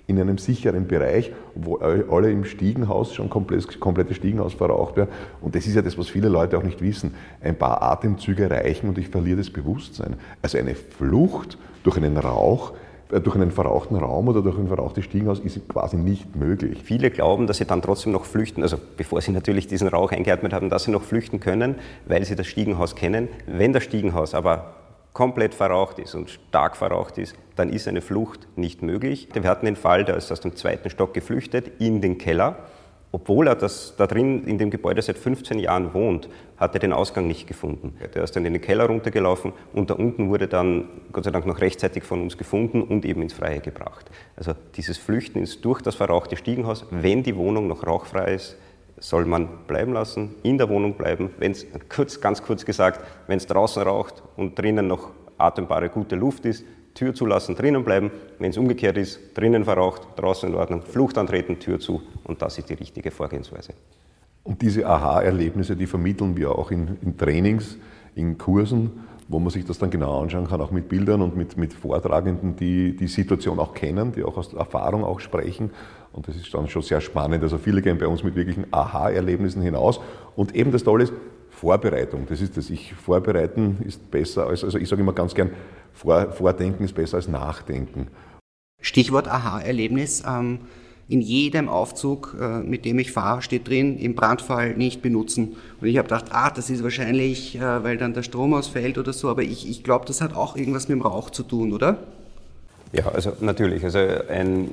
in 0.07 0.21
einem 0.21 0.39
sicheren 0.39 0.87
Bereich, 0.87 1.33
wo 1.55 1.77
alle 1.77 2.31
im 2.31 2.45
Stiegenhaus 2.45 3.13
schon 3.13 3.29
komplett, 3.29 3.81
komplette 3.81 4.15
Stiegenhaus 4.15 4.55
verraucht 4.55 4.97
werden. 4.97 5.11
Und 5.41 5.55
das 5.55 5.67
ist 5.67 5.75
ja 5.75 5.83
das, 5.83 5.99
was 5.99 6.09
viele 6.09 6.29
Leute 6.29 6.57
auch 6.57 6.63
nicht 6.63 6.81
wissen. 6.81 7.15
Ein 7.41 7.57
paar 7.57 7.83
Atemzüge 7.83 8.51
reichen 8.51 8.89
und 8.89 8.99
ich 8.99 9.09
verliere 9.09 9.39
das 9.39 9.51
Bewusstsein. 9.51 10.15
Also 10.43 10.59
eine 10.59 10.77
Flucht 10.77 11.59
durch 11.83 11.97
einen 11.97 12.17
Rauch, 12.17 12.73
äh, 13.11 13.21
durch 13.21 13.35
einen 13.35 13.51
verrauchten 13.51 13.97
Raum 13.97 14.29
oder 14.29 14.43
durch 14.43 14.57
ein 14.59 14.69
verrauchtes 14.69 15.05
Stiegenhaus 15.05 15.41
ist 15.41 15.69
quasi 15.69 15.97
nicht 15.97 16.37
möglich. 16.37 16.83
Viele 16.85 17.11
glauben, 17.11 17.49
dass 17.49 17.59
sie 17.59 17.65
dann 17.65 17.83
trotzdem 17.83 18.13
noch 18.13 18.27
flüchten, 18.27 18.63
also 18.63 18.77
bevor 18.97 19.21
sie 19.21 19.33
natürlich 19.33 19.67
diesen 19.67 19.89
Rauch 19.89 20.13
eingeatmet 20.13 20.53
haben, 20.53 20.71
dass 20.71 20.85
sie 20.85 20.93
noch 20.93 21.03
flüchten 21.03 21.41
können, 21.41 21.77
weil 22.07 22.25
sie 22.25 22.37
das 22.37 22.47
Stiegenhaus 22.47 22.95
kennen. 22.95 23.29
Wenn 23.47 23.73
das 23.73 23.83
Stiegenhaus 23.83 24.35
aber 24.35 24.86
komplett 25.17 25.55
verraucht 25.55 25.99
ist 25.99 26.15
und 26.15 26.29
stark 26.29 26.77
verraucht 26.77 27.17
ist, 27.17 27.37
dann 27.55 27.71
ist 27.71 27.89
eine 27.89 28.03
Flucht 28.03 28.49
nicht 28.55 28.83
möglich. 28.83 29.29
Wir 29.33 29.49
hatten 29.49 29.65
den 29.65 29.75
Fall, 29.75 30.05
der 30.05 30.15
ist 30.15 30.31
aus 30.31 30.41
dem 30.41 30.55
zweiten 30.57 30.91
Stock 30.91 31.15
geflüchtet 31.15 31.81
in 31.81 32.03
den 32.03 32.19
Keller. 32.19 32.57
Obwohl 33.13 33.47
er 33.47 33.55
das, 33.55 33.95
da 33.97 34.07
drin 34.07 34.45
in 34.45 34.59
dem 34.59 34.69
Gebäude 34.69 35.01
seit 35.01 35.17
15 35.17 35.59
Jahren 35.59 35.95
wohnt, 35.95 36.29
hat 36.59 36.75
er 36.75 36.81
den 36.81 36.93
Ausgang 36.93 37.27
nicht 37.27 37.47
gefunden. 37.47 37.97
Der 38.15 38.25
ist 38.25 38.37
dann 38.37 38.45
in 38.45 38.53
den 38.53 38.61
Keller 38.61 38.85
runtergelaufen 38.85 39.55
und 39.73 39.89
da 39.89 39.95
unten 39.95 40.29
wurde 40.29 40.49
dann 40.49 40.91
Gott 41.13 41.25
sei 41.25 41.31
Dank 41.31 41.47
noch 41.47 41.63
rechtzeitig 41.63 42.05
von 42.05 42.21
uns 42.21 42.37
gefunden 42.37 42.83
und 42.83 43.07
eben 43.07 43.23
ins 43.23 43.33
Freie 43.33 43.61
gebracht. 43.61 44.11
Also 44.37 44.53
dieses 44.75 44.99
Flüchten 44.99 45.39
ist 45.39 45.65
durch 45.65 45.81
das 45.81 45.95
verrauchte 45.95 46.37
Stiegenhaus, 46.37 46.85
wenn 46.91 47.23
die 47.23 47.37
Wohnung 47.37 47.69
noch 47.69 47.87
rauchfrei 47.87 48.35
ist, 48.35 48.59
soll 48.99 49.25
man 49.27 49.49
bleiben 49.67 49.93
lassen, 49.93 50.35
in 50.43 50.59
der 50.59 50.69
Wohnung 50.69 50.95
bleiben. 50.95 51.31
Wenn 51.39 51.53
es 51.53 51.67
kurz, 51.89 52.21
ganz 52.21 52.43
kurz 52.43 52.65
gesagt, 52.65 53.01
wenn 53.27 53.37
es 53.37 53.47
draußen 53.47 53.83
raucht 53.83 54.23
und 54.37 54.59
drinnen 54.59 54.87
noch 54.87 55.11
atembare 55.39 55.89
gute 55.89 56.17
Luft 56.17 56.47
ist, 56.47 56.65
Tür 56.95 57.15
zulassen, 57.15 57.55
drinnen 57.55 57.85
bleiben. 57.85 58.11
Wenn 58.39 58.51
es 58.51 58.57
umgekehrt 58.57 58.97
ist, 58.97 59.21
drinnen 59.35 59.65
verraucht, 59.65 60.03
draußen 60.17 60.49
in 60.49 60.55
Ordnung, 60.55 60.83
Flucht 60.83 61.19
antreten, 61.19 61.59
Tür 61.59 61.79
zu. 61.79 62.03
Und 62.25 62.41
das 62.41 62.57
ist 62.59 62.71
die 62.71 62.75
richtige 62.75 63.11
Vorgehensweise. 63.11 63.75
Und 64.43 64.63
diese 64.63 64.87
Aha-Erlebnisse, 64.87 65.77
die 65.77 65.87
vermitteln 65.87 66.37
wir 66.37 66.53
auch 66.53 66.71
in, 66.71 66.97
in, 67.03 67.19
Trainings, 67.19 67.77
in 68.15 68.39
Kursen, 68.39 69.05
wo 69.29 69.39
man 69.39 69.51
sich 69.51 69.65
das 69.65 69.79
dann 69.79 69.91
genau 69.91 70.23
anschauen 70.23 70.47
kann, 70.47 70.61
auch 70.61 70.71
mit 70.71 70.89
Bildern 70.89 71.21
und 71.21 71.37
mit, 71.37 71.57
mit 71.57 71.73
Vortragenden, 71.73 72.57
die 72.57 72.95
die 72.95 73.09
Situation 73.09 73.59
auch 73.59 73.75
kennen, 73.75 74.13
die 74.13 74.23
auch 74.23 74.37
aus 74.37 74.55
Erfahrung 74.55 75.05
auch 75.05 75.21
sprechen. 75.21 75.71
Und 76.13 76.29
das 76.29 76.37
ist 76.37 76.53
dann 76.55 76.69
schon 76.69 76.83
sehr 76.83 77.01
spannend. 77.01 77.43
Also 77.43 77.59
viele 77.59 77.83
gehen 77.83 77.99
bei 77.99 78.07
uns 78.07 78.23
mit 78.23 78.37
wirklichen 78.37 78.67
Aha-Erlebnissen 78.71 79.63
hinaus. 79.63 80.01
Und 80.37 80.55
eben 80.55 80.71
das 80.71 80.85
Tolle 80.85 81.05
ist, 81.05 81.13
Vorbereitung. 81.51 82.27
Das 82.29 82.41
ist 82.41 82.57
das. 82.57 82.69
Ich 82.71 82.93
vorbereiten 82.95 83.79
ist 83.85 84.11
besser 84.11 84.47
als, 84.47 84.63
also 84.63 84.79
ich 84.79 84.89
sage 84.89 85.01
immer 85.01 85.15
ganz 85.15 85.35
gern, 85.35 85.51
vor, 85.93 86.31
Vordenken 86.33 86.85
ist 86.85 86.95
besser 86.95 87.17
als 87.17 87.29
Nachdenken. 87.29 88.09
Stichwort 88.83 89.27
Aha-Erlebnis. 89.27 90.23
Ähm, 90.27 90.61
in 91.09 91.21
jedem 91.21 91.69
Aufzug, 91.69 92.37
äh, 92.41 92.61
mit 92.61 92.85
dem 92.85 92.99
ich 92.99 93.13
fahre, 93.13 93.41
steht 93.43 93.69
drin, 93.69 93.97
im 93.99 94.15
Brandfall 94.15 94.75
nicht 94.75 95.03
benutzen. 95.03 95.57
Und 95.81 95.87
ich 95.87 95.99
habe 95.99 96.09
gedacht, 96.09 96.27
ah, 96.31 96.51
das 96.51 96.69
ist 96.69 96.83
wahrscheinlich, 96.83 97.57
äh, 97.57 97.85
weil 97.85 97.97
dann 97.97 98.13
der 98.13 98.23
Strom 98.23 98.55
ausfällt 98.55 98.99
oder 98.99 99.13
so, 99.13 99.29
aber 99.29 99.43
ich, 99.43 99.69
ich 99.69 99.85
glaube, 99.85 100.05
das 100.07 100.21
hat 100.21 100.35
auch 100.35 100.57
irgendwas 100.57 100.89
mit 100.89 100.99
dem 100.99 101.03
Rauch 101.03 101.31
zu 101.31 101.45
tun, 101.45 101.73
oder? 101.73 101.99
Ja, 102.93 103.09
also 103.09 103.33
natürlich. 103.41 103.85
Also 103.85 103.99
ein 103.99 104.71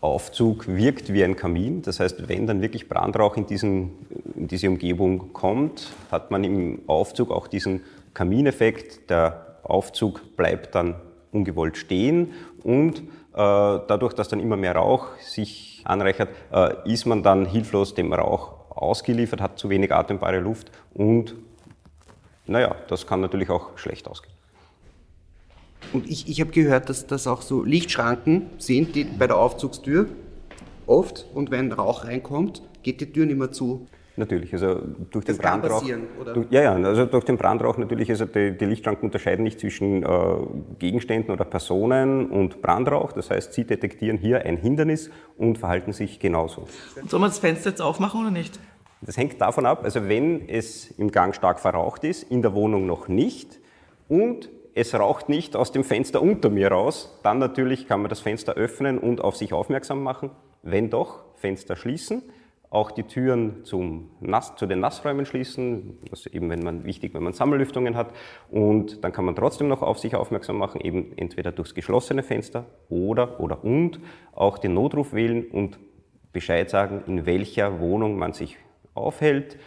Aufzug 0.00 0.66
wirkt 0.66 1.12
wie 1.12 1.22
ein 1.22 1.36
Kamin. 1.36 1.82
Das 1.82 2.00
heißt, 2.00 2.28
wenn 2.28 2.46
dann 2.46 2.62
wirklich 2.62 2.88
Brandrauch 2.88 3.36
in, 3.36 3.46
diesen, 3.46 3.90
in 4.34 4.48
diese 4.48 4.68
Umgebung 4.68 5.32
kommt, 5.32 5.92
hat 6.10 6.30
man 6.30 6.42
im 6.42 6.80
Aufzug 6.86 7.30
auch 7.30 7.46
diesen 7.46 7.82
Kamineffekt. 8.14 9.10
Der 9.10 9.58
Aufzug 9.62 10.36
bleibt 10.36 10.74
dann 10.74 10.94
ungewollt 11.32 11.76
stehen 11.76 12.32
und 12.64 13.02
dadurch, 13.38 14.14
dass 14.14 14.28
dann 14.28 14.40
immer 14.40 14.56
mehr 14.56 14.74
Rauch 14.74 15.08
sich 15.18 15.82
anreichert, 15.84 16.28
äh, 16.52 16.92
ist 16.92 17.06
man 17.06 17.22
dann 17.22 17.46
hilflos 17.46 17.94
dem 17.94 18.12
Rauch 18.12 18.54
ausgeliefert, 18.70 19.40
hat 19.40 19.58
zu 19.58 19.70
wenig 19.70 19.92
atembare 19.92 20.40
Luft 20.40 20.70
und 20.94 21.34
naja, 22.46 22.74
das 22.88 23.06
kann 23.06 23.20
natürlich 23.20 23.50
auch 23.50 23.78
schlecht 23.78 24.08
ausgehen. 24.08 24.34
Und 25.92 26.08
ich, 26.08 26.28
ich 26.28 26.40
habe 26.40 26.50
gehört, 26.50 26.88
dass 26.88 27.06
das 27.06 27.26
auch 27.26 27.42
so 27.42 27.62
Lichtschranken 27.62 28.50
sind, 28.58 28.94
die 28.94 29.04
bei 29.04 29.26
der 29.26 29.36
Aufzugstür 29.36 30.08
oft 30.86 31.26
und 31.34 31.50
wenn 31.50 31.72
Rauch 31.72 32.04
reinkommt, 32.04 32.62
geht 32.82 33.00
die 33.00 33.12
Tür 33.12 33.26
nicht 33.26 33.38
mehr 33.38 33.52
zu. 33.52 33.86
Natürlich, 34.20 34.52
also 34.52 34.82
durch 35.10 35.24
das 35.24 35.38
den 35.38 35.42
Brandrauch. 35.42 35.82
Durch, 36.34 36.46
ja, 36.50 36.60
ja, 36.60 36.74
also 36.74 37.06
durch 37.06 37.24
den 37.24 37.38
Brandrauch 37.38 37.78
natürlich, 37.78 38.10
also 38.10 38.26
die, 38.26 38.56
die 38.56 38.66
Lichtschranken 38.66 39.06
unterscheiden 39.06 39.42
nicht 39.42 39.58
zwischen 39.58 40.02
äh, 40.02 40.06
Gegenständen 40.78 41.32
oder 41.32 41.46
Personen 41.46 42.30
und 42.30 42.60
Brandrauch. 42.60 43.12
Das 43.12 43.30
heißt, 43.30 43.54
sie 43.54 43.64
detektieren 43.64 44.18
hier 44.18 44.44
ein 44.44 44.58
Hindernis 44.58 45.10
und 45.38 45.56
verhalten 45.56 45.94
sich 45.94 46.20
genauso. 46.20 46.68
Soll 47.08 47.18
man 47.18 47.30
das 47.30 47.38
Fenster 47.38 47.70
jetzt 47.70 47.80
aufmachen 47.80 48.20
oder 48.20 48.30
nicht? 48.30 48.60
Das 49.00 49.16
hängt 49.16 49.40
davon 49.40 49.64
ab, 49.64 49.84
also 49.84 50.06
wenn 50.06 50.46
es 50.46 50.90
im 50.98 51.10
Gang 51.10 51.34
stark 51.34 51.58
verraucht 51.58 52.04
ist, 52.04 52.24
in 52.24 52.42
der 52.42 52.52
Wohnung 52.52 52.84
noch 52.84 53.08
nicht 53.08 53.58
und 54.06 54.50
es 54.74 54.94
raucht 54.94 55.30
nicht 55.30 55.56
aus 55.56 55.72
dem 55.72 55.82
Fenster 55.82 56.20
unter 56.20 56.50
mir 56.50 56.70
raus, 56.70 57.18
dann 57.22 57.38
natürlich 57.38 57.88
kann 57.88 58.02
man 58.02 58.10
das 58.10 58.20
Fenster 58.20 58.52
öffnen 58.52 58.98
und 58.98 59.22
auf 59.22 59.36
sich 59.36 59.54
aufmerksam 59.54 60.02
machen. 60.02 60.30
Wenn 60.62 60.90
doch, 60.90 61.24
Fenster 61.36 61.74
schließen 61.74 62.22
auch 62.70 62.92
die 62.92 63.02
Türen 63.02 63.64
zum 63.64 64.10
Nass, 64.20 64.54
zu 64.54 64.66
den 64.66 64.78
Nassräumen 64.78 65.26
schließen, 65.26 65.98
ist 66.12 66.28
eben 66.28 66.48
wenn 66.50 66.62
man, 66.62 66.84
wichtig, 66.84 67.12
wenn 67.14 67.24
man 67.24 67.32
Sammellüftungen 67.32 67.96
hat. 67.96 68.12
Und 68.48 69.02
dann 69.02 69.12
kann 69.12 69.24
man 69.24 69.34
trotzdem 69.34 69.66
noch 69.66 69.82
auf 69.82 69.98
sich 69.98 70.14
aufmerksam 70.14 70.56
machen, 70.56 70.80
eben 70.80 71.12
entweder 71.16 71.50
durchs 71.50 71.74
geschlossene 71.74 72.22
Fenster 72.22 72.66
oder, 72.88 73.40
oder 73.40 73.64
und 73.64 74.00
auch 74.32 74.56
den 74.56 74.74
Notruf 74.74 75.12
wählen 75.12 75.46
und 75.50 75.80
Bescheid 76.32 76.70
sagen, 76.70 77.02
in 77.08 77.26
welcher 77.26 77.80
Wohnung 77.80 78.16
man 78.16 78.34
sich 78.34 78.56
aufhält. 78.94 79.58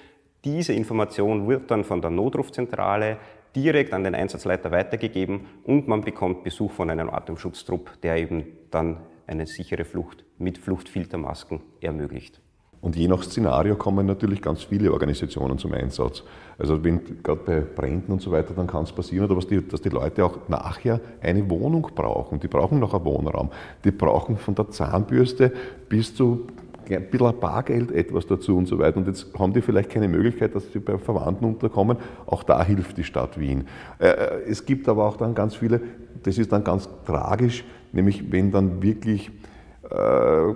Diese 0.45 0.71
Information 0.71 1.47
wird 1.49 1.71
dann 1.71 1.83
von 1.83 2.01
der 2.01 2.09
Notrufzentrale 2.09 3.17
direkt 3.53 3.93
an 3.93 4.05
den 4.05 4.15
Einsatzleiter 4.15 4.71
weitergegeben 4.71 5.41
und 5.65 5.89
man 5.89 6.01
bekommt 6.01 6.43
Besuch 6.43 6.71
von 6.71 6.89
einem 6.89 7.09
Atemschutztrupp, 7.09 8.01
der 8.01 8.15
eben 8.15 8.45
dann 8.71 9.01
eine 9.27 9.45
sichere 9.45 9.83
Flucht 9.83 10.23
mit 10.37 10.57
Fluchtfiltermasken 10.57 11.61
ermöglicht. 11.81 12.42
Und 12.83 12.97
je 12.97 13.07
nach 13.07 13.23
Szenario 13.23 13.75
kommen 13.77 14.05
natürlich 14.05 14.41
ganz 14.41 14.63
viele 14.63 14.91
Organisationen 14.91 15.57
zum 15.57 15.73
Einsatz. 15.73 16.21
Also 16.59 16.83
wenn 16.83 17.23
gerade 17.23 17.39
bei 17.45 17.61
Bränden 17.61 18.11
und 18.11 18.21
so 18.21 18.29
weiter, 18.29 18.53
dann 18.53 18.67
kann 18.67 18.83
es 18.83 18.91
passieren, 18.91 19.33
dass 19.33 19.47
die, 19.47 19.65
dass 19.65 19.79
die 19.79 19.87
Leute 19.87 20.25
auch 20.25 20.49
nachher 20.49 20.99
eine 21.21 21.49
Wohnung 21.49 21.87
brauchen. 21.95 22.41
Die 22.41 22.49
brauchen 22.49 22.79
noch 22.79 22.93
einen 22.93 23.05
Wohnraum. 23.05 23.51
Die 23.85 23.91
brauchen 23.91 24.35
von 24.35 24.55
der 24.55 24.69
Zahnbürste 24.69 25.53
bis 25.87 26.13
zu 26.13 26.45
ein 26.91 27.09
bisschen 27.09 27.39
Bargeld 27.39 27.89
etwas 27.93 28.27
dazu 28.27 28.57
und 28.57 28.67
so 28.67 28.77
weiter. 28.79 28.97
Und 28.97 29.07
jetzt 29.07 29.27
haben 29.39 29.53
die 29.53 29.61
vielleicht 29.61 29.89
keine 29.89 30.09
Möglichkeit, 30.09 30.53
dass 30.53 30.69
sie 30.73 30.79
bei 30.79 30.97
Verwandten 30.97 31.45
unterkommen. 31.45 31.95
Auch 32.25 32.43
da 32.43 32.65
hilft 32.65 32.97
die 32.97 33.05
Stadt 33.05 33.39
Wien. 33.39 33.63
Äh, 33.99 34.07
äh, 34.09 34.41
es 34.49 34.65
gibt 34.65 34.89
aber 34.89 35.07
auch 35.07 35.15
dann 35.15 35.35
ganz 35.35 35.55
viele, 35.55 35.79
das 36.23 36.37
ist 36.37 36.51
dann 36.51 36.65
ganz 36.65 36.89
tragisch, 37.05 37.63
nämlich 37.93 38.29
wenn 38.29 38.51
dann 38.51 38.81
wirklich 38.83 39.31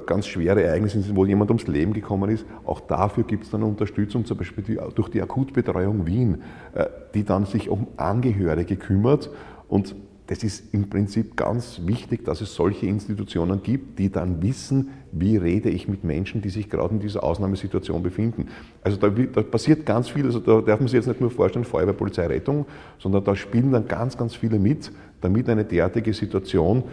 ganz 0.05 0.27
schwere 0.27 0.63
Ereignisse 0.63 1.01
sind, 1.01 1.15
wo 1.15 1.25
jemand 1.25 1.51
ums 1.51 1.67
Leben 1.67 1.93
gekommen 1.93 2.29
ist. 2.29 2.46
Auch 2.65 2.79
dafür 2.79 3.24
gibt 3.24 3.43
es 3.43 3.51
dann 3.51 3.62
Unterstützung, 3.63 4.25
zum 4.25 4.38
Beispiel 4.38 4.79
durch 4.96 5.10
die 5.10 5.22
Akutbetreuung 5.22 6.07
Wien, 6.07 6.41
äh, 6.74 6.86
die 7.13 7.24
dann 7.24 7.46
sich 7.46 7.69
um 7.69 7.88
Angehörige 7.98 8.77
kümmert. 8.77 9.29
Und 9.67 9.96
das 10.27 10.43
ist 10.43 10.74
im 10.74 10.89
Prinzip 10.89 11.38
ganz 11.38 11.81
wichtig, 11.86 12.25
dass 12.25 12.41
es 12.41 12.53
solche 12.53 12.86
Institutionen 12.86 13.63
gibt, 13.63 13.98
die 13.98 14.12
dann 14.12 14.41
wissen, 14.41 14.89
wie 15.13 15.38
rede 15.38 15.69
ich 15.69 15.88
mit 15.88 16.03
Menschen, 16.03 16.41
die 16.41 16.50
sich 16.50 16.69
gerade 16.69 16.93
in 16.93 17.00
dieser 17.00 17.24
Ausnahmesituation 17.24 18.03
befinden. 18.03 18.48
Also 18.84 18.98
da, 18.98 19.10
da, 19.10 19.41
passiert 19.41 19.86
ganz 19.86 20.10
viel, 20.10 20.25
also 20.25 20.39
da 20.39 20.60
darf 20.60 20.79
man 20.79 20.88
sich 20.89 20.98
jetzt 20.98 21.07
nicht 21.07 21.22
nur 21.22 21.31
vorstellen, 21.31 21.63
Feuerwehr, 21.63 21.93
Polizei, 21.93 22.27
Rettung, 22.27 22.65
sondern 23.00 23.24
da 23.24 23.36
spielen 23.36 23.72
dann 23.72 23.88
ganz, 23.88 24.17
ganz 24.17 24.36
viele 24.36 24.60
mit, 24.60 24.91
damit 25.22 25.50
eine 25.50 25.63
derartige 25.63 26.13
Situation 26.13 26.84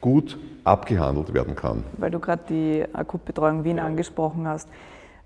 gut 0.00 0.38
abgehandelt 0.64 1.34
werden 1.34 1.54
kann. 1.54 1.84
Weil 1.96 2.10
du 2.10 2.18
gerade 2.18 2.42
die 2.48 2.84
Akutbetreuung 2.92 3.64
Wien 3.64 3.78
angesprochen 3.78 4.46
hast. 4.46 4.68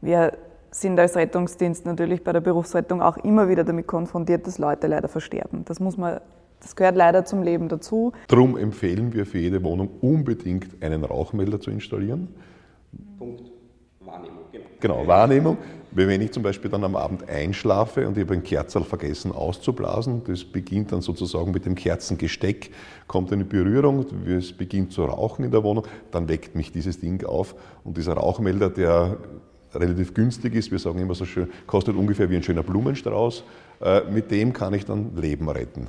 Wir 0.00 0.32
sind 0.70 0.98
als 0.98 1.16
Rettungsdienst 1.16 1.84
natürlich 1.84 2.24
bei 2.24 2.32
der 2.32 2.40
Berufsrettung 2.40 3.02
auch 3.02 3.18
immer 3.18 3.48
wieder 3.48 3.64
damit 3.64 3.86
konfrontiert, 3.86 4.46
dass 4.46 4.58
Leute 4.58 4.86
leider 4.86 5.08
versterben. 5.08 5.64
Das 5.64 5.80
muss 5.80 5.96
man 5.96 6.20
das 6.60 6.76
gehört 6.76 6.94
leider 6.94 7.24
zum 7.24 7.42
Leben 7.42 7.68
dazu. 7.68 8.12
Darum 8.28 8.56
empfehlen 8.56 9.12
wir 9.12 9.26
für 9.26 9.38
jede 9.38 9.64
Wohnung 9.64 9.90
unbedingt 10.00 10.80
einen 10.80 11.04
Rauchmelder 11.04 11.60
zu 11.60 11.72
installieren. 11.72 12.28
Punkt. 13.18 13.51
Wahrnehmung, 14.04 14.44
genau. 14.50 14.66
Genau, 14.80 15.06
Wahrnehmung. 15.06 15.58
Wenn 15.94 16.22
ich 16.22 16.32
zum 16.32 16.42
Beispiel 16.42 16.70
dann 16.70 16.84
am 16.84 16.96
Abend 16.96 17.28
einschlafe 17.28 18.08
und 18.08 18.16
ich 18.16 18.24
habe 18.24 18.34
ein 18.34 18.42
Kerzerl 18.42 18.82
vergessen 18.82 19.30
auszublasen, 19.30 20.22
das 20.24 20.42
beginnt 20.42 20.90
dann 20.92 21.02
sozusagen 21.02 21.50
mit 21.50 21.66
dem 21.66 21.74
Kerzengesteck, 21.74 22.70
kommt 23.06 23.30
eine 23.32 23.44
Berührung, 23.44 24.06
es 24.26 24.52
beginnt 24.52 24.92
zu 24.92 25.04
rauchen 25.04 25.44
in 25.44 25.50
der 25.50 25.62
Wohnung, 25.62 25.86
dann 26.10 26.28
weckt 26.28 26.54
mich 26.54 26.72
dieses 26.72 26.98
Ding 26.98 27.24
auf 27.26 27.54
und 27.84 27.98
dieser 27.98 28.14
Rauchmelder, 28.14 28.70
der 28.70 29.18
relativ 29.74 30.14
günstig 30.14 30.54
ist, 30.54 30.70
wir 30.70 30.78
sagen 30.78 30.98
immer 30.98 31.14
so 31.14 31.26
schön, 31.26 31.50
kostet 31.66 31.94
ungefähr 31.94 32.30
wie 32.30 32.36
ein 32.36 32.42
schöner 32.42 32.62
Blumenstrauß, 32.62 33.44
äh, 33.82 34.00
mit 34.10 34.30
dem 34.30 34.52
kann 34.52 34.72
ich 34.74 34.86
dann 34.86 35.14
Leben 35.16 35.48
retten. 35.48 35.88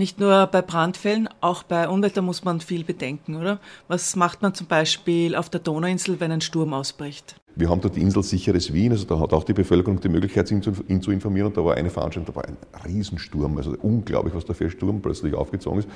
Nicht 0.00 0.18
nur 0.18 0.46
bei 0.46 0.62
Brandfällen, 0.62 1.28
auch 1.42 1.62
bei 1.62 1.86
Unwetter 1.86 2.22
muss 2.22 2.42
man 2.42 2.60
viel 2.60 2.84
bedenken, 2.84 3.36
oder? 3.36 3.60
Was 3.86 4.16
macht 4.16 4.40
man 4.40 4.54
zum 4.54 4.66
Beispiel 4.66 5.36
auf 5.36 5.50
der 5.50 5.60
Donauinsel, 5.60 6.20
wenn 6.20 6.32
ein 6.32 6.40
Sturm 6.40 6.72
ausbricht? 6.72 7.38
Wir 7.54 7.68
haben 7.68 7.82
dort 7.82 7.96
die 7.96 8.00
Insel 8.00 8.22
Sicheres 8.22 8.72
Wien, 8.72 8.92
also 8.92 9.04
da 9.04 9.20
hat 9.20 9.34
auch 9.34 9.44
die 9.44 9.52
Bevölkerung 9.52 10.00
die 10.00 10.08
Möglichkeit, 10.08 10.50
ihn 10.50 10.62
zu, 10.62 10.72
ihn 10.88 11.02
zu 11.02 11.10
informieren. 11.10 11.48
Und 11.48 11.58
da 11.58 11.62
war 11.66 11.74
eine 11.74 11.90
Veranstaltung, 11.90 12.32
da 12.32 12.40
war 12.40 12.48
ein 12.48 12.56
Riesensturm, 12.86 13.58
also 13.58 13.76
unglaublich, 13.82 14.34
was 14.34 14.46
da 14.46 14.54
für 14.54 14.64
ein 14.64 14.70
Sturm 14.70 15.02
plötzlich 15.02 15.34
aufgezogen 15.34 15.80
ist. 15.80 15.88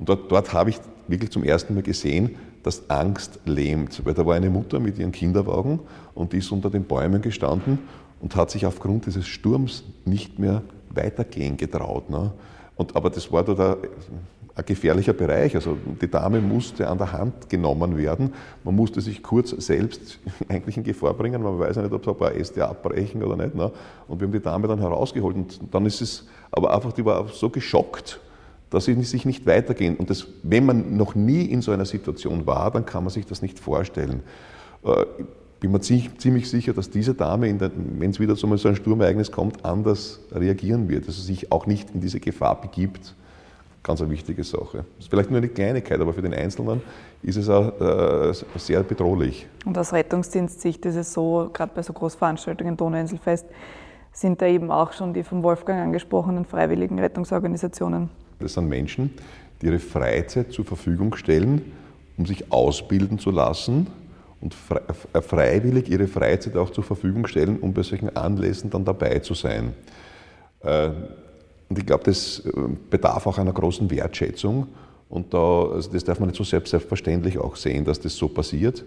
Und 0.00 0.08
dort, 0.08 0.32
dort 0.32 0.52
habe 0.52 0.70
ich 0.70 0.80
wirklich 1.06 1.30
zum 1.30 1.44
ersten 1.44 1.74
Mal 1.74 1.84
gesehen, 1.84 2.34
dass 2.64 2.90
Angst 2.90 3.38
lähmt. 3.44 4.04
Weil 4.04 4.14
da 4.14 4.26
war 4.26 4.34
eine 4.34 4.50
Mutter 4.50 4.80
mit 4.80 4.98
ihrem 4.98 5.12
Kinderwagen 5.12 5.78
und 6.14 6.32
die 6.32 6.38
ist 6.38 6.50
unter 6.50 6.68
den 6.68 6.82
Bäumen 6.82 7.22
gestanden 7.22 7.78
und 8.20 8.34
hat 8.34 8.50
sich 8.50 8.66
aufgrund 8.66 9.06
dieses 9.06 9.28
Sturms 9.28 9.84
nicht 10.04 10.40
mehr 10.40 10.62
weitergehen 10.90 11.56
getraut. 11.56 12.10
Ne? 12.10 12.32
Und, 12.82 12.96
aber 12.96 13.10
das 13.10 13.30
war 13.30 13.44
da 13.44 13.76
ein 14.54 14.64
gefährlicher 14.66 15.12
Bereich. 15.12 15.54
Also 15.54 15.76
die 16.00 16.10
Dame 16.10 16.40
musste 16.40 16.88
an 16.88 16.98
der 16.98 17.12
Hand 17.12 17.48
genommen 17.48 17.96
werden. 17.96 18.34
Man 18.64 18.74
musste 18.74 19.00
sich 19.00 19.22
kurz 19.22 19.50
selbst 19.50 20.18
eigentlich 20.48 20.76
in 20.76 20.82
Gefahr 20.82 21.14
bringen. 21.14 21.42
Man 21.42 21.60
weiß 21.60 21.76
ja 21.76 21.82
nicht, 21.82 21.92
ob 21.92 22.02
es 22.02 22.08
ein 22.08 22.16
paar 22.16 22.34
Äste 22.34 22.66
abbrechen 22.66 23.22
oder 23.22 23.36
nicht. 23.36 23.54
Ne? 23.54 23.70
Und 24.08 24.20
wir 24.20 24.26
haben 24.26 24.32
die 24.32 24.40
Dame 24.40 24.66
dann 24.66 24.80
herausgeholt. 24.80 25.36
Und 25.36 25.60
dann 25.70 25.86
ist 25.86 26.00
es, 26.00 26.26
aber 26.50 26.74
einfach, 26.74 26.92
die 26.92 27.04
war 27.04 27.28
so 27.28 27.50
geschockt, 27.50 28.18
dass 28.70 28.86
sie 28.86 29.00
sich 29.04 29.24
nicht 29.24 29.46
weitergehen. 29.46 29.96
Und 29.96 30.10
das, 30.10 30.26
wenn 30.42 30.66
man 30.66 30.96
noch 30.96 31.14
nie 31.14 31.44
in 31.44 31.62
so 31.62 31.70
einer 31.70 31.84
Situation 31.84 32.46
war, 32.46 32.72
dann 32.72 32.84
kann 32.84 33.04
man 33.04 33.12
sich 33.12 33.26
das 33.26 33.42
nicht 33.42 33.60
vorstellen. 33.60 34.24
Bin 35.62 35.70
mir 35.70 35.80
ziemlich 35.80 36.50
sicher, 36.50 36.72
dass 36.72 36.90
diese 36.90 37.14
Dame, 37.14 37.46
wenn 37.60 38.10
es 38.10 38.18
wieder 38.18 38.34
so 38.34 38.48
ein 38.48 38.74
Sturmereignis 38.74 39.30
kommt, 39.30 39.64
anders 39.64 40.18
reagieren 40.32 40.88
wird, 40.88 41.06
dass 41.06 41.14
sie 41.14 41.22
sich 41.22 41.52
auch 41.52 41.66
nicht 41.66 41.94
in 41.94 42.00
diese 42.00 42.18
Gefahr 42.18 42.60
begibt. 42.60 43.14
Ganz 43.84 44.00
eine 44.00 44.10
wichtige 44.10 44.42
Sache. 44.42 44.78
Das 44.96 45.04
ist 45.04 45.08
vielleicht 45.08 45.30
nur 45.30 45.38
eine 45.38 45.46
Kleinigkeit, 45.46 46.00
aber 46.00 46.14
für 46.14 46.22
den 46.22 46.34
Einzelnen 46.34 46.82
ist 47.22 47.36
es 47.36 47.48
auch 47.48 47.80
äh, 47.80 48.32
sehr 48.56 48.82
bedrohlich. 48.82 49.46
Und 49.64 49.78
aus 49.78 49.92
Rettungsdienstsicht 49.92 50.84
ist 50.84 50.96
es 50.96 51.12
so, 51.12 51.48
gerade 51.52 51.70
bei 51.72 51.82
so 51.84 51.92
Großveranstaltungen, 51.92 52.76
Donauinselfest, 52.76 53.46
sind 54.12 54.42
da 54.42 54.46
eben 54.46 54.72
auch 54.72 54.92
schon 54.92 55.14
die 55.14 55.22
vom 55.22 55.44
Wolfgang 55.44 55.80
angesprochenen 55.80 56.44
freiwilligen 56.44 56.98
Rettungsorganisationen. 56.98 58.10
Das 58.40 58.54
sind 58.54 58.68
Menschen, 58.68 59.12
die 59.60 59.66
ihre 59.66 59.78
Freizeit 59.78 60.50
zur 60.50 60.64
Verfügung 60.64 61.14
stellen, 61.14 61.70
um 62.18 62.26
sich 62.26 62.50
ausbilden 62.50 63.20
zu 63.20 63.30
lassen 63.30 63.86
und 64.42 64.56
äh, 65.14 65.22
freiwillig 65.22 65.88
ihre 65.88 66.08
Freizeit 66.08 66.56
auch 66.56 66.70
zur 66.70 66.84
Verfügung 66.84 67.26
stellen, 67.26 67.58
um 67.60 67.72
bei 67.72 67.82
solchen 67.82 68.14
Anlässen 68.16 68.70
dann 68.70 68.84
dabei 68.84 69.20
zu 69.20 69.34
sein. 69.34 69.72
Äh, 70.60 70.90
und 71.68 71.78
ich 71.78 71.86
glaube, 71.86 72.04
das 72.04 72.40
äh, 72.40 72.50
bedarf 72.90 73.26
auch 73.26 73.38
einer 73.38 73.52
großen 73.52 73.90
Wertschätzung. 73.90 74.66
Und 75.08 75.32
da, 75.32 75.68
also 75.72 75.90
das 75.92 76.04
darf 76.04 76.18
man 76.18 76.28
nicht 76.28 76.38
so 76.38 76.44
selbstverständlich 76.44 77.38
auch 77.38 77.54
sehen, 77.56 77.84
dass 77.84 78.00
das 78.00 78.16
so 78.16 78.28
passiert, 78.28 78.84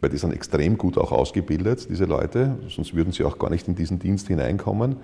weil 0.00 0.10
die 0.10 0.18
sind 0.18 0.34
extrem 0.34 0.76
gut 0.76 0.98
auch 0.98 1.12
ausgebildet, 1.12 1.88
diese 1.88 2.04
Leute, 2.04 2.58
sonst 2.68 2.94
würden 2.94 3.12
sie 3.12 3.24
auch 3.24 3.38
gar 3.38 3.50
nicht 3.50 3.68
in 3.68 3.74
diesen 3.74 3.98
Dienst 3.98 4.28
hineinkommen. 4.28 4.96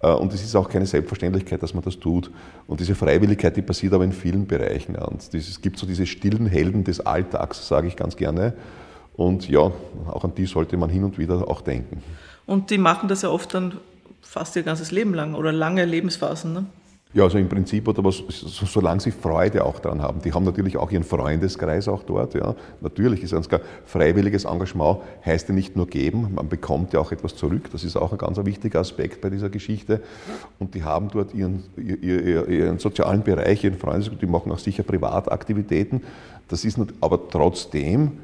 Und 0.00 0.32
es 0.32 0.44
ist 0.44 0.54
auch 0.54 0.68
keine 0.68 0.86
Selbstverständlichkeit, 0.86 1.62
dass 1.62 1.72
man 1.72 1.82
das 1.82 1.98
tut. 1.98 2.30
Und 2.66 2.78
diese 2.78 2.94
Freiwilligkeit, 2.94 3.56
die 3.56 3.62
passiert 3.62 3.94
aber 3.94 4.04
in 4.04 4.12
vielen 4.12 4.46
Bereichen. 4.46 4.94
Und 4.94 5.34
es 5.34 5.60
gibt 5.60 5.78
so 5.78 5.86
diese 5.86 6.06
stillen 6.06 6.46
Helden 6.46 6.84
des 6.84 7.00
Alltags, 7.00 7.66
sage 7.66 7.88
ich 7.88 7.96
ganz 7.96 8.14
gerne. 8.14 8.52
Und 9.16 9.48
ja, 9.48 9.70
auch 10.08 10.24
an 10.24 10.34
die 10.36 10.46
sollte 10.46 10.76
man 10.76 10.90
hin 10.90 11.04
und 11.04 11.18
wieder 11.18 11.48
auch 11.48 11.62
denken. 11.62 12.02
Und 12.46 12.70
die 12.70 12.78
machen 12.78 13.08
das 13.08 13.22
ja 13.22 13.30
oft 13.30 13.52
dann 13.54 13.78
fast 14.20 14.56
ihr 14.56 14.62
ganzes 14.62 14.90
Leben 14.90 15.14
lang 15.14 15.34
oder 15.34 15.52
lange 15.52 15.84
Lebensphasen. 15.84 16.52
Ne? 16.52 16.66
Ja, 17.14 17.22
also 17.22 17.38
im 17.38 17.48
Prinzip, 17.48 17.88
oder 17.88 18.04
was, 18.04 18.22
solange 18.28 19.00
sie 19.00 19.10
Freude 19.10 19.64
auch 19.64 19.78
daran 19.78 20.02
haben. 20.02 20.20
Die 20.20 20.34
haben 20.34 20.44
natürlich 20.44 20.76
auch 20.76 20.90
ihren 20.90 21.02
Freundeskreis 21.02 21.88
auch 21.88 22.02
dort. 22.02 22.34
Ja. 22.34 22.54
Natürlich 22.82 23.22
ist 23.22 23.32
ganz 23.32 23.48
klar, 23.48 23.62
freiwilliges 23.86 24.44
Engagement 24.44 24.98
heißt 25.24 25.48
ja 25.48 25.54
nicht 25.54 25.76
nur 25.76 25.86
geben, 25.86 26.34
man 26.34 26.48
bekommt 26.48 26.92
ja 26.92 27.00
auch 27.00 27.12
etwas 27.12 27.34
zurück. 27.34 27.70
Das 27.72 27.84
ist 27.84 27.96
auch 27.96 28.12
ein 28.12 28.18
ganz 28.18 28.36
wichtiger 28.44 28.80
Aspekt 28.80 29.22
bei 29.22 29.30
dieser 29.30 29.48
Geschichte. 29.48 30.02
Und 30.58 30.74
die 30.74 30.84
haben 30.84 31.08
dort 31.08 31.32
ihren, 31.32 31.64
ihren, 31.76 32.50
ihren 32.50 32.78
sozialen 32.78 33.22
Bereich, 33.22 33.64
ihren 33.64 33.78
Freundeskreis, 33.78 34.18
die 34.20 34.26
machen 34.26 34.52
auch 34.52 34.58
sicher 34.58 34.82
Privataktivitäten. 34.82 36.02
Das 36.48 36.66
ist 36.66 36.76
nicht, 36.76 36.92
aber 37.00 37.30
trotzdem 37.30 38.18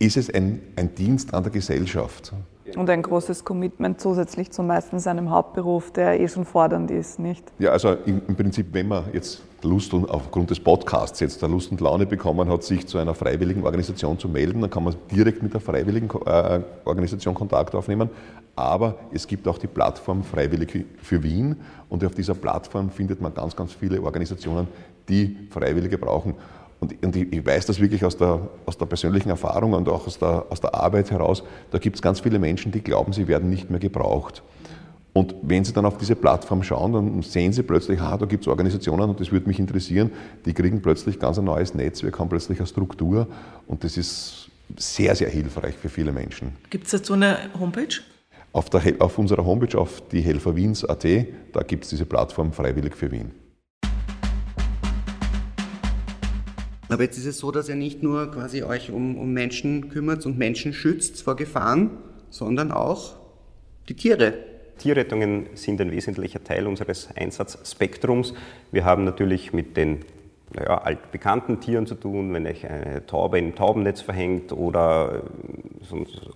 ist 0.00 0.16
es 0.16 0.32
ein, 0.32 0.60
ein 0.76 0.94
Dienst 0.94 1.32
an 1.34 1.44
der 1.44 1.52
Gesellschaft. 1.52 2.32
Und 2.76 2.88
ein 2.88 3.02
großes 3.02 3.44
Commitment 3.44 4.00
zusätzlich 4.00 4.50
zu 4.50 4.62
meistens 4.62 5.06
einem 5.06 5.30
Hauptberuf, 5.30 5.92
der 5.92 6.20
eh 6.20 6.28
schon 6.28 6.44
fordernd 6.44 6.90
ist, 6.90 7.18
nicht? 7.18 7.44
Ja, 7.58 7.70
also 7.70 7.96
im, 8.06 8.22
im 8.26 8.36
Prinzip, 8.36 8.68
wenn 8.72 8.88
man 8.88 9.04
jetzt 9.12 9.42
Lust 9.62 9.92
und 9.92 10.08
aufgrund 10.08 10.50
des 10.50 10.60
Podcasts 10.60 11.20
jetzt 11.20 11.42
der 11.42 11.48
Lust 11.48 11.70
und 11.70 11.80
Laune 11.80 12.06
bekommen 12.06 12.48
hat, 12.48 12.62
sich 12.62 12.86
zu 12.86 12.96
einer 12.98 13.14
freiwilligen 13.14 13.62
Organisation 13.64 14.18
zu 14.18 14.28
melden, 14.28 14.62
dann 14.62 14.70
kann 14.70 14.84
man 14.84 14.94
direkt 15.10 15.42
mit 15.42 15.52
der 15.52 15.60
freiwilligen 15.60 16.08
äh, 16.24 16.60
Organisation 16.84 17.34
Kontakt 17.34 17.74
aufnehmen. 17.74 18.08
Aber 18.56 18.96
es 19.12 19.26
gibt 19.26 19.46
auch 19.48 19.58
die 19.58 19.66
Plattform 19.66 20.22
Freiwillig 20.22 20.86
für 21.02 21.22
Wien 21.22 21.56
und 21.88 22.04
auf 22.04 22.14
dieser 22.14 22.34
Plattform 22.34 22.90
findet 22.90 23.20
man 23.20 23.34
ganz, 23.34 23.54
ganz 23.54 23.72
viele 23.72 24.00
Organisationen, 24.00 24.66
die 25.08 25.36
Freiwillige 25.50 25.98
brauchen. 25.98 26.34
Und, 26.80 27.04
und 27.04 27.14
ich, 27.14 27.32
ich, 27.32 27.46
weiß 27.46 27.66
das 27.66 27.78
wirklich 27.78 28.04
aus 28.04 28.16
der, 28.16 28.48
aus 28.64 28.78
der 28.78 28.86
persönlichen 28.86 29.28
Erfahrung 29.28 29.74
und 29.74 29.88
auch 29.88 30.06
aus 30.06 30.18
der, 30.18 30.46
aus 30.48 30.60
der 30.60 30.74
Arbeit 30.74 31.10
heraus. 31.10 31.42
Da 31.70 31.78
gibt 31.78 31.96
es 31.96 32.02
ganz 32.02 32.20
viele 32.20 32.38
Menschen, 32.38 32.72
die 32.72 32.80
glauben, 32.80 33.12
sie 33.12 33.28
werden 33.28 33.50
nicht 33.50 33.70
mehr 33.70 33.80
gebraucht. 33.80 34.42
Und 35.12 35.34
wenn 35.42 35.64
Sie 35.64 35.72
dann 35.72 35.86
auf 35.86 35.98
diese 35.98 36.14
Plattform 36.14 36.62
schauen, 36.62 36.92
dann 36.92 37.22
sehen 37.22 37.52
Sie 37.52 37.62
plötzlich, 37.62 38.00
ah, 38.00 38.16
da 38.16 38.26
gibt 38.26 38.44
es 38.44 38.48
Organisationen, 38.48 39.10
und 39.10 39.18
das 39.18 39.32
würde 39.32 39.48
mich 39.48 39.58
interessieren, 39.58 40.12
die 40.46 40.54
kriegen 40.54 40.80
plötzlich 40.80 41.18
ganz 41.18 41.38
ein 41.38 41.44
neues 41.44 41.74
Netzwerk, 41.74 42.18
haben 42.18 42.28
plötzlich 42.28 42.58
eine 42.58 42.68
Struktur 42.68 43.26
und 43.66 43.82
das 43.82 43.96
ist 43.96 44.50
sehr, 44.76 45.16
sehr 45.16 45.28
hilfreich 45.28 45.74
für 45.74 45.88
viele 45.88 46.12
Menschen. 46.12 46.52
Gibt 46.70 46.84
es 46.84 46.92
dazu 46.92 47.14
eine 47.14 47.38
Homepage? 47.58 48.00
Auf, 48.52 48.70
der, 48.70 48.82
auf 49.00 49.18
unserer 49.18 49.44
Homepage, 49.44 49.76
auf 49.76 50.00
die 50.12 50.20
Helferwiens.at, 50.20 51.04
da 51.52 51.62
gibt 51.62 51.84
es 51.84 51.90
diese 51.90 52.04
Plattform 52.04 52.52
Freiwillig 52.52 52.96
für 52.96 53.10
Wien. 53.10 53.32
Aber 56.90 57.04
jetzt 57.04 57.18
ist 57.18 57.26
es 57.26 57.38
so, 57.38 57.52
dass 57.52 57.68
ihr 57.68 57.76
nicht 57.76 58.02
nur 58.02 58.30
quasi 58.32 58.64
euch 58.64 58.90
um, 58.90 59.16
um 59.16 59.32
Menschen 59.32 59.90
kümmert 59.90 60.26
und 60.26 60.36
Menschen 60.36 60.72
schützt 60.72 61.22
vor 61.22 61.36
Gefahren, 61.36 61.90
sondern 62.30 62.72
auch 62.72 63.14
die 63.88 63.94
Tiere. 63.94 64.34
Tierrettungen 64.78 65.46
sind 65.54 65.80
ein 65.80 65.92
wesentlicher 65.92 66.42
Teil 66.42 66.66
unseres 66.66 67.08
Einsatzspektrums. 67.14 68.34
Wir 68.72 68.84
haben 68.84 69.04
natürlich 69.04 69.52
mit 69.52 69.76
den 69.76 70.00
naja, 70.52 70.78
altbekannten 70.78 71.60
Tieren 71.60 71.86
zu 71.86 71.94
tun, 71.94 72.34
wenn 72.34 72.46
euch 72.46 72.68
eine 72.68 73.06
Taube 73.06 73.38
im 73.38 73.54
Taubennetz 73.54 74.00
verhängt 74.00 74.52
oder, 74.52 75.22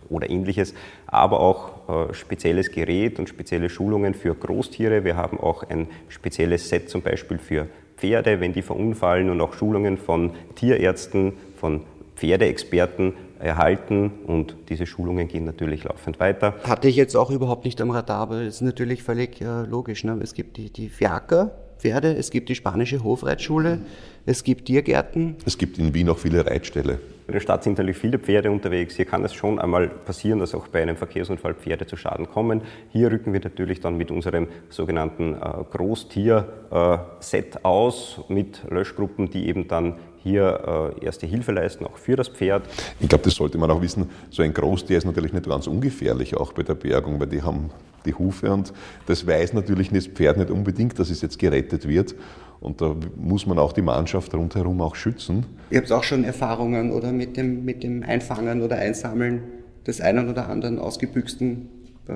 oder 0.09 0.31
ähnliches, 0.31 0.75
aber 1.07 1.41
auch 1.41 2.11
äh, 2.11 2.15
spezielles 2.15 2.71
Gerät 2.71 3.19
und 3.19 3.29
spezielle 3.29 3.69
Schulungen 3.69 4.15
für 4.15 4.35
Großtiere. 4.35 5.05
Wir 5.05 5.17
haben 5.17 5.41
auch 5.41 5.65
ein 5.65 5.89
spezielles 6.09 6.69
Set 6.69 6.91
zum 6.91 7.03
Beispiel 7.03 7.39
für 7.39 7.67
Pferde, 7.97 8.41
wenn 8.41 8.53
die 8.53 8.63
verunfallen 8.63 9.31
und 9.31 9.41
auch 9.41 9.55
Schulungen 9.55 9.97
von 9.97 10.33
Tierärzten, 10.55 11.33
von 11.57 11.83
Pferdeexperten 12.17 13.15
erhalten 13.39 14.11
und 14.27 14.57
diese 14.69 14.87
Schulungen 14.87 15.29
gehen 15.29 15.45
natürlich 15.45 15.85
laufend 15.85 16.21
weiter. 16.21 16.55
Hatte 16.65 16.89
ich 16.89 16.97
jetzt 16.97 17.17
auch 17.17 17.31
überhaupt 17.31 17.65
nicht 17.65 17.81
am 17.81 17.91
Radar, 17.91 18.21
aber 18.21 18.45
das 18.45 18.57
ist 18.57 18.61
natürlich 18.63 19.03
völlig 19.03 19.41
äh, 19.41 19.63
logisch. 19.63 20.05
Ne? 20.05 20.19
Es 20.23 20.35
gibt 20.35 20.57
die, 20.57 20.71
die 20.71 20.89
Fiaker, 20.89 21.53
Pferde, 21.79 22.15
es 22.17 22.31
gibt 22.31 22.49
die 22.49 22.55
spanische 22.55 23.03
Hofreitschule, 23.03 23.81
es 24.27 24.45
gibt 24.45 24.67
Tiergärten. 24.67 25.37
Es 25.45 25.59
gibt 25.59 25.79
in 25.79 25.93
Wien 25.93 26.09
auch 26.09 26.19
viele 26.19 26.47
Reitställe. 26.47 27.01
In 27.27 27.33
der 27.33 27.41
Stadt 27.41 27.65
sind 27.65 27.79
natürlich 27.79 27.97
viele 27.97 28.19
Pferde 28.19 28.51
unterwegs. 28.51 28.97
Hier 28.97 29.07
kann 29.07 29.25
es 29.25 29.33
schon 29.33 29.59
einmal 29.59 29.89
passieren, 29.89 30.41
dass 30.41 30.55
auch 30.55 30.69
bei 30.69 30.83
einem 30.83 30.97
Verkehrsunfall 30.97 31.55
Pferde 31.55 31.87
zu 31.87 31.97
Schaden 31.97 32.29
kommen. 32.29 32.61
Hier 32.91 33.11
rücken 33.11 33.33
wir 33.33 33.41
natürlich 33.41 33.81
dann 33.81 33.97
mit 33.97 34.11
unserem 34.11 34.47
sogenannten 34.69 35.33
äh, 35.33 35.65
Großtier-Set 35.71 37.65
aus, 37.65 38.21
mit 38.29 38.63
Löschgruppen, 38.69 39.31
die 39.31 39.49
eben 39.49 39.69
dann 39.69 39.95
hier 40.23 40.93
äh, 41.01 41.05
erste 41.05 41.27
Hilfe 41.27 41.53
leisten, 41.53 41.87
auch 41.87 41.97
für 41.97 42.17
das 42.17 42.29
Pferd. 42.29 42.65
Ich 43.01 43.09
glaube, 43.09 43.25
das 43.25 43.35
sollte 43.35 43.57
man 43.57 43.71
auch 43.71 43.81
wissen. 43.81 44.11
So 44.29 44.43
ein 44.43 44.53
Großtier 44.53 44.99
ist 44.99 45.07
natürlich 45.07 45.33
nicht 45.33 45.49
ganz 45.49 45.67
ungefährlich, 45.67 46.37
auch 46.37 46.53
bei 46.53 46.63
der 46.63 46.75
Bergung, 46.75 47.19
weil 47.21 47.29
die 47.29 47.43
haben 47.43 47.71
die 48.05 48.15
Hufe 48.15 48.53
und 48.53 48.73
das 49.07 49.27
weiß 49.27 49.53
natürlich 49.53 49.91
das 49.91 50.07
Pferd 50.07 50.39
nicht 50.39 50.51
unbedingt, 50.51 50.99
dass 50.99 51.11
es 51.11 51.23
jetzt 51.23 51.39
gerettet 51.39 51.89
wird. 51.89 52.15
Und 52.61 52.81
da 52.81 52.97
muss 53.17 53.47
man 53.47 53.59
auch 53.59 53.73
die 53.73 53.83
Mannschaft 53.83 54.35
rundherum 54.35 54.81
auch 54.81 54.95
schützen. 54.95 55.45
Ihr 55.71 55.79
habt 55.79 55.93
auch 55.93 56.03
schon 56.03 56.25
Erfahrungen 56.25 56.93
oder 56.93 57.13
mit 57.13 57.37
dem, 57.37 57.65
mit 57.65 57.83
dem 57.83 58.03
Einfangen 58.03 58.63
oder 58.63 58.77
Einsammeln 58.77 59.43
des 59.87 60.01
einen 60.01 60.31
oder 60.31 60.49
anderen 60.49 60.79
ausgebüxten 60.79 61.69
äh, 62.09 62.13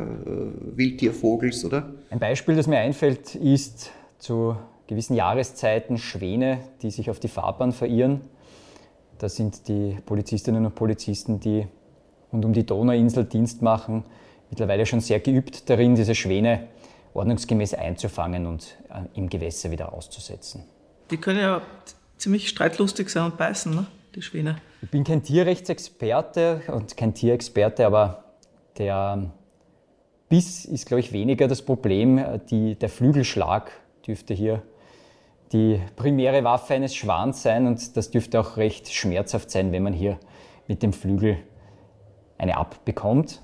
Wildtiervogels, 0.75 1.65
oder? 1.65 1.91
Ein 2.11 2.19
Beispiel, 2.19 2.57
das 2.57 2.67
mir 2.67 2.79
einfällt, 2.79 3.35
ist 3.35 3.91
zu 4.19 4.57
gewissen 4.87 5.15
Jahreszeiten 5.15 5.99
Schwäne, 5.99 6.61
die 6.83 6.91
sich 6.91 7.11
auf 7.11 7.21
die 7.21 7.29
Fahrbahn 7.29 7.73
verirren. 7.73 8.23
Da 9.19 9.29
sind 9.29 9.69
die 9.69 9.99
Polizistinnen 10.07 10.65
und 10.65 10.75
Polizisten, 10.75 11.41
die 11.41 11.67
rund 12.33 12.45
um 12.45 12.53
die 12.53 12.65
Donauinsel 12.65 13.25
Dienst 13.25 13.63
machen, 13.63 14.05
mittlerweile 14.51 14.87
schon 14.87 15.01
sehr 15.01 15.21
geübt 15.21 15.69
darin, 15.69 15.95
diese 15.95 16.15
Schwäne 16.15 16.69
ordnungsgemäß 17.15 17.75
einzufangen 17.75 18.47
und 18.47 18.77
äh, 18.91 19.19
im 19.19 19.29
Gewässer 19.29 19.71
wieder 19.71 19.93
auszusetzen. 19.93 20.65
Die 21.11 21.17
können 21.17 21.41
ja 21.41 21.63
ziemlich 22.17 22.49
streitlustig 22.49 23.09
sein 23.09 23.25
und 23.25 23.37
beißen, 23.37 23.75
ne? 23.75 23.87
die 24.15 24.23
Schwäne. 24.23 24.61
Ich 24.83 24.91
bin 24.91 25.05
kein 25.05 25.23
Tierrechtsexperte 25.23 26.63
und 26.69 26.97
kein 26.97 27.15
Tierexperte, 27.15 27.87
aber 27.87 28.25
der 28.77 29.31
Biss 30.29 30.65
ist, 30.65 30.87
glaube 30.87 31.01
ich, 31.01 31.13
weniger 31.13 31.49
das 31.49 31.63
Problem. 31.63 32.41
Die, 32.51 32.75
der 32.77 32.89
Flügelschlag 32.89 33.71
dürfte 34.07 34.35
hier 34.35 34.63
die 35.53 35.81
primäre 35.97 36.45
Waffe 36.45 36.75
eines 36.75 36.95
Schwans 36.95 37.43
sein 37.43 37.67
und 37.67 37.97
das 37.97 38.11
dürfte 38.11 38.39
auch 38.39 38.57
recht 38.57 38.93
schmerzhaft 38.93 39.51
sein, 39.51 39.73
wenn 39.73 39.83
man 39.83 39.95
hier 39.95 40.19
mit 40.67 40.83
dem 40.83 40.93
Flügel 40.93 41.39
eine 42.37 42.57
abbekommt. 42.57 43.41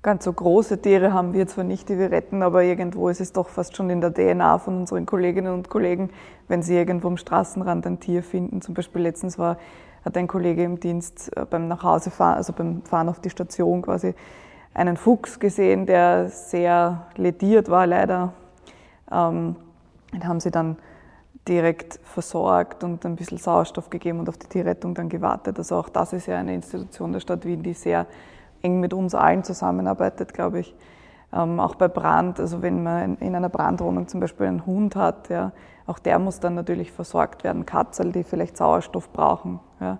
Ganz 0.00 0.24
so 0.24 0.32
große 0.32 0.80
Tiere 0.80 1.12
haben 1.12 1.32
wir 1.32 1.48
zwar 1.48 1.64
nicht, 1.64 1.88
die 1.88 1.98
wir 1.98 2.12
retten, 2.12 2.44
aber 2.44 2.62
irgendwo 2.62 3.08
ist 3.08 3.20
es 3.20 3.32
doch 3.32 3.48
fast 3.48 3.76
schon 3.76 3.90
in 3.90 4.00
der 4.00 4.14
DNA 4.14 4.58
von 4.58 4.78
unseren 4.78 5.06
Kolleginnen 5.06 5.52
und 5.52 5.68
Kollegen, 5.68 6.10
wenn 6.46 6.62
sie 6.62 6.76
irgendwo 6.76 7.08
am 7.08 7.16
Straßenrand 7.16 7.84
ein 7.84 7.98
Tier 7.98 8.22
finden. 8.22 8.62
Zum 8.62 8.74
Beispiel 8.74 9.02
letztens 9.02 9.40
war, 9.40 9.58
hat 10.04 10.16
ein 10.16 10.28
Kollege 10.28 10.62
im 10.62 10.78
Dienst 10.78 11.36
äh, 11.36 11.44
beim 11.44 11.66
Nachhausefahren, 11.66 12.36
also 12.36 12.52
beim 12.52 12.82
Fahren 12.82 13.08
auf 13.08 13.18
die 13.18 13.30
Station 13.30 13.82
quasi, 13.82 14.14
einen 14.72 14.96
Fuchs 14.96 15.40
gesehen, 15.40 15.84
der 15.84 16.28
sehr 16.28 17.08
lediert 17.16 17.68
war 17.68 17.88
leider. 17.88 18.34
Ähm, 19.10 19.56
den 20.12 20.28
haben 20.28 20.38
sie 20.38 20.52
dann 20.52 20.76
direkt 21.48 21.98
versorgt 22.04 22.84
und 22.84 23.04
ein 23.04 23.16
bisschen 23.16 23.38
Sauerstoff 23.38 23.90
gegeben 23.90 24.20
und 24.20 24.28
auf 24.28 24.38
die 24.38 24.46
Tierrettung 24.46 24.94
dann 24.94 25.08
gewartet. 25.08 25.58
Also 25.58 25.74
auch 25.74 25.88
das 25.88 26.12
ist 26.12 26.26
ja 26.26 26.36
eine 26.36 26.54
Institution 26.54 27.12
der 27.12 27.18
Stadt 27.18 27.44
Wien, 27.44 27.64
die 27.64 27.72
sehr 27.72 28.06
eng 28.62 28.80
mit 28.80 28.92
uns 28.92 29.14
allen 29.14 29.44
zusammenarbeitet, 29.44 30.34
glaube 30.34 30.60
ich. 30.60 30.74
Ähm, 31.32 31.60
auch 31.60 31.74
bei 31.74 31.88
Brand, 31.88 32.40
also 32.40 32.62
wenn 32.62 32.82
man 32.82 33.16
in 33.18 33.34
einer 33.34 33.50
Brandwohnung 33.50 34.08
zum 34.08 34.20
Beispiel 34.20 34.46
einen 34.46 34.64
Hund 34.64 34.96
hat, 34.96 35.28
ja, 35.28 35.52
auch 35.86 35.98
der 35.98 36.18
muss 36.18 36.40
dann 36.40 36.54
natürlich 36.54 36.92
versorgt 36.92 37.44
werden. 37.44 37.66
Katzel, 37.66 38.12
die 38.12 38.22
vielleicht 38.22 38.56
Sauerstoff 38.56 39.12
brauchen. 39.12 39.60
Ja. 39.80 39.98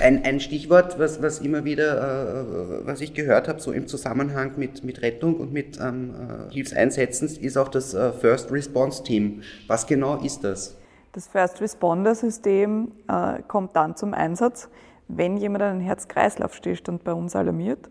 Ein, 0.00 0.24
ein, 0.24 0.40
Stichwort, 0.40 0.98
was, 0.98 1.22
was 1.22 1.38
immer 1.38 1.64
wieder, 1.64 2.82
äh, 2.82 2.86
was 2.86 3.00
ich 3.00 3.14
gehört 3.14 3.48
habe, 3.48 3.60
so 3.60 3.72
im 3.72 3.86
Zusammenhang 3.86 4.52
mit, 4.56 4.84
mit 4.84 5.02
Rettung 5.02 5.36
und 5.36 5.52
mit 5.52 5.78
ähm, 5.80 6.14
äh, 6.14 6.52
Hilfseinsätzen, 6.52 7.28
ist 7.28 7.56
auch 7.56 7.68
das 7.68 7.94
äh, 7.94 8.12
First 8.12 8.52
Response 8.52 9.02
Team. 9.02 9.42
Was 9.66 9.86
genau 9.86 10.16
ist 10.16 10.44
das? 10.44 10.76
Das 11.12 11.28
First 11.28 11.60
Responder 11.60 12.14
System 12.14 12.92
äh, 13.08 13.40
kommt 13.46 13.76
dann 13.76 13.96
zum 13.96 14.14
Einsatz, 14.14 14.68
wenn 15.08 15.36
jemand 15.36 15.62
einen 15.62 15.80
Herz-Kreislauf-Stillstand 15.80 17.04
bei 17.04 17.12
uns 17.12 17.36
alarmiert. 17.36 17.90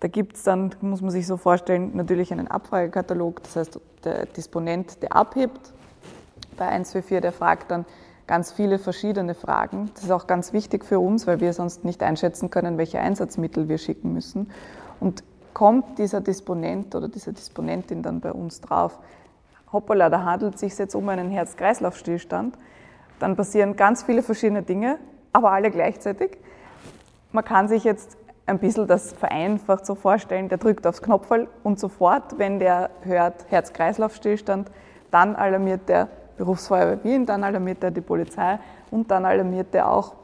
Da 0.00 0.08
gibt 0.08 0.36
es 0.36 0.42
dann, 0.42 0.74
muss 0.80 1.00
man 1.00 1.10
sich 1.10 1.26
so 1.26 1.36
vorstellen, 1.36 1.92
natürlich 1.94 2.32
einen 2.32 2.48
Abfragekatalog. 2.48 3.42
Das 3.42 3.56
heißt, 3.56 3.80
der 4.04 4.26
Disponent, 4.26 5.02
der 5.02 5.14
abhebt 5.14 5.72
bei 6.56 6.66
144, 6.66 7.20
der 7.20 7.32
fragt 7.32 7.70
dann 7.70 7.84
ganz 8.26 8.52
viele 8.52 8.78
verschiedene 8.78 9.34
Fragen. 9.34 9.90
Das 9.94 10.04
ist 10.04 10.10
auch 10.10 10.26
ganz 10.26 10.52
wichtig 10.52 10.84
für 10.84 10.98
uns, 10.98 11.26
weil 11.26 11.40
wir 11.40 11.52
sonst 11.52 11.84
nicht 11.84 12.02
einschätzen 12.02 12.50
können, 12.50 12.78
welche 12.78 13.00
Einsatzmittel 13.00 13.68
wir 13.68 13.78
schicken 13.78 14.12
müssen. 14.12 14.50
Und 15.00 15.22
kommt 15.54 15.98
dieser 15.98 16.20
Disponent 16.20 16.94
oder 16.94 17.08
diese 17.08 17.32
Disponentin 17.32 18.02
dann 18.02 18.20
bei 18.20 18.32
uns 18.32 18.60
drauf, 18.60 18.98
hoppala, 19.72 20.10
da 20.10 20.24
handelt 20.24 20.54
es 20.54 20.60
sich 20.60 20.78
jetzt 20.78 20.94
um 20.94 21.08
einen 21.08 21.30
Herz-Kreislauf-Stillstand, 21.30 22.56
dann 23.18 23.36
passieren 23.36 23.76
ganz 23.76 24.02
viele 24.02 24.22
verschiedene 24.22 24.62
Dinge 24.62 24.98
aber 25.32 25.52
alle 25.52 25.70
gleichzeitig. 25.70 26.38
Man 27.32 27.44
kann 27.44 27.68
sich 27.68 27.84
jetzt 27.84 28.16
ein 28.46 28.58
bisschen 28.58 28.86
das 28.86 29.12
vereinfacht 29.12 29.86
so 29.86 29.94
vorstellen, 29.94 30.48
der 30.48 30.58
drückt 30.58 30.86
aufs 30.86 31.02
Knopfel 31.02 31.48
und 31.62 31.78
sofort, 31.78 32.38
wenn 32.38 32.58
der 32.58 32.90
hört 33.02 33.46
Herz-Kreislauf-Stillstand, 33.50 34.70
dann 35.10 35.36
alarmiert 35.36 35.88
der 35.88 36.08
Berufsfeuerwehr 36.36 37.04
Wien, 37.04 37.26
dann 37.26 37.44
alarmiert 37.44 37.84
er 37.84 37.90
die 37.90 38.00
Polizei 38.00 38.58
und 38.90 39.10
dann 39.10 39.24
alarmiert 39.24 39.74
er 39.74 39.90
auch 39.90 40.14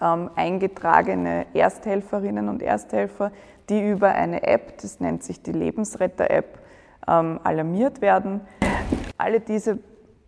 ähm, 0.00 0.30
eingetragene 0.34 1.46
Ersthelferinnen 1.54 2.48
und 2.48 2.62
Ersthelfer, 2.62 3.30
die 3.68 3.88
über 3.88 4.08
eine 4.08 4.42
App, 4.42 4.78
das 4.78 5.00
nennt 5.00 5.22
sich 5.22 5.42
die 5.42 5.52
Lebensretter-App, 5.52 6.58
ähm, 7.06 7.40
alarmiert 7.44 8.00
werden. 8.00 8.40
Alle 9.16 9.40
diese 9.40 9.78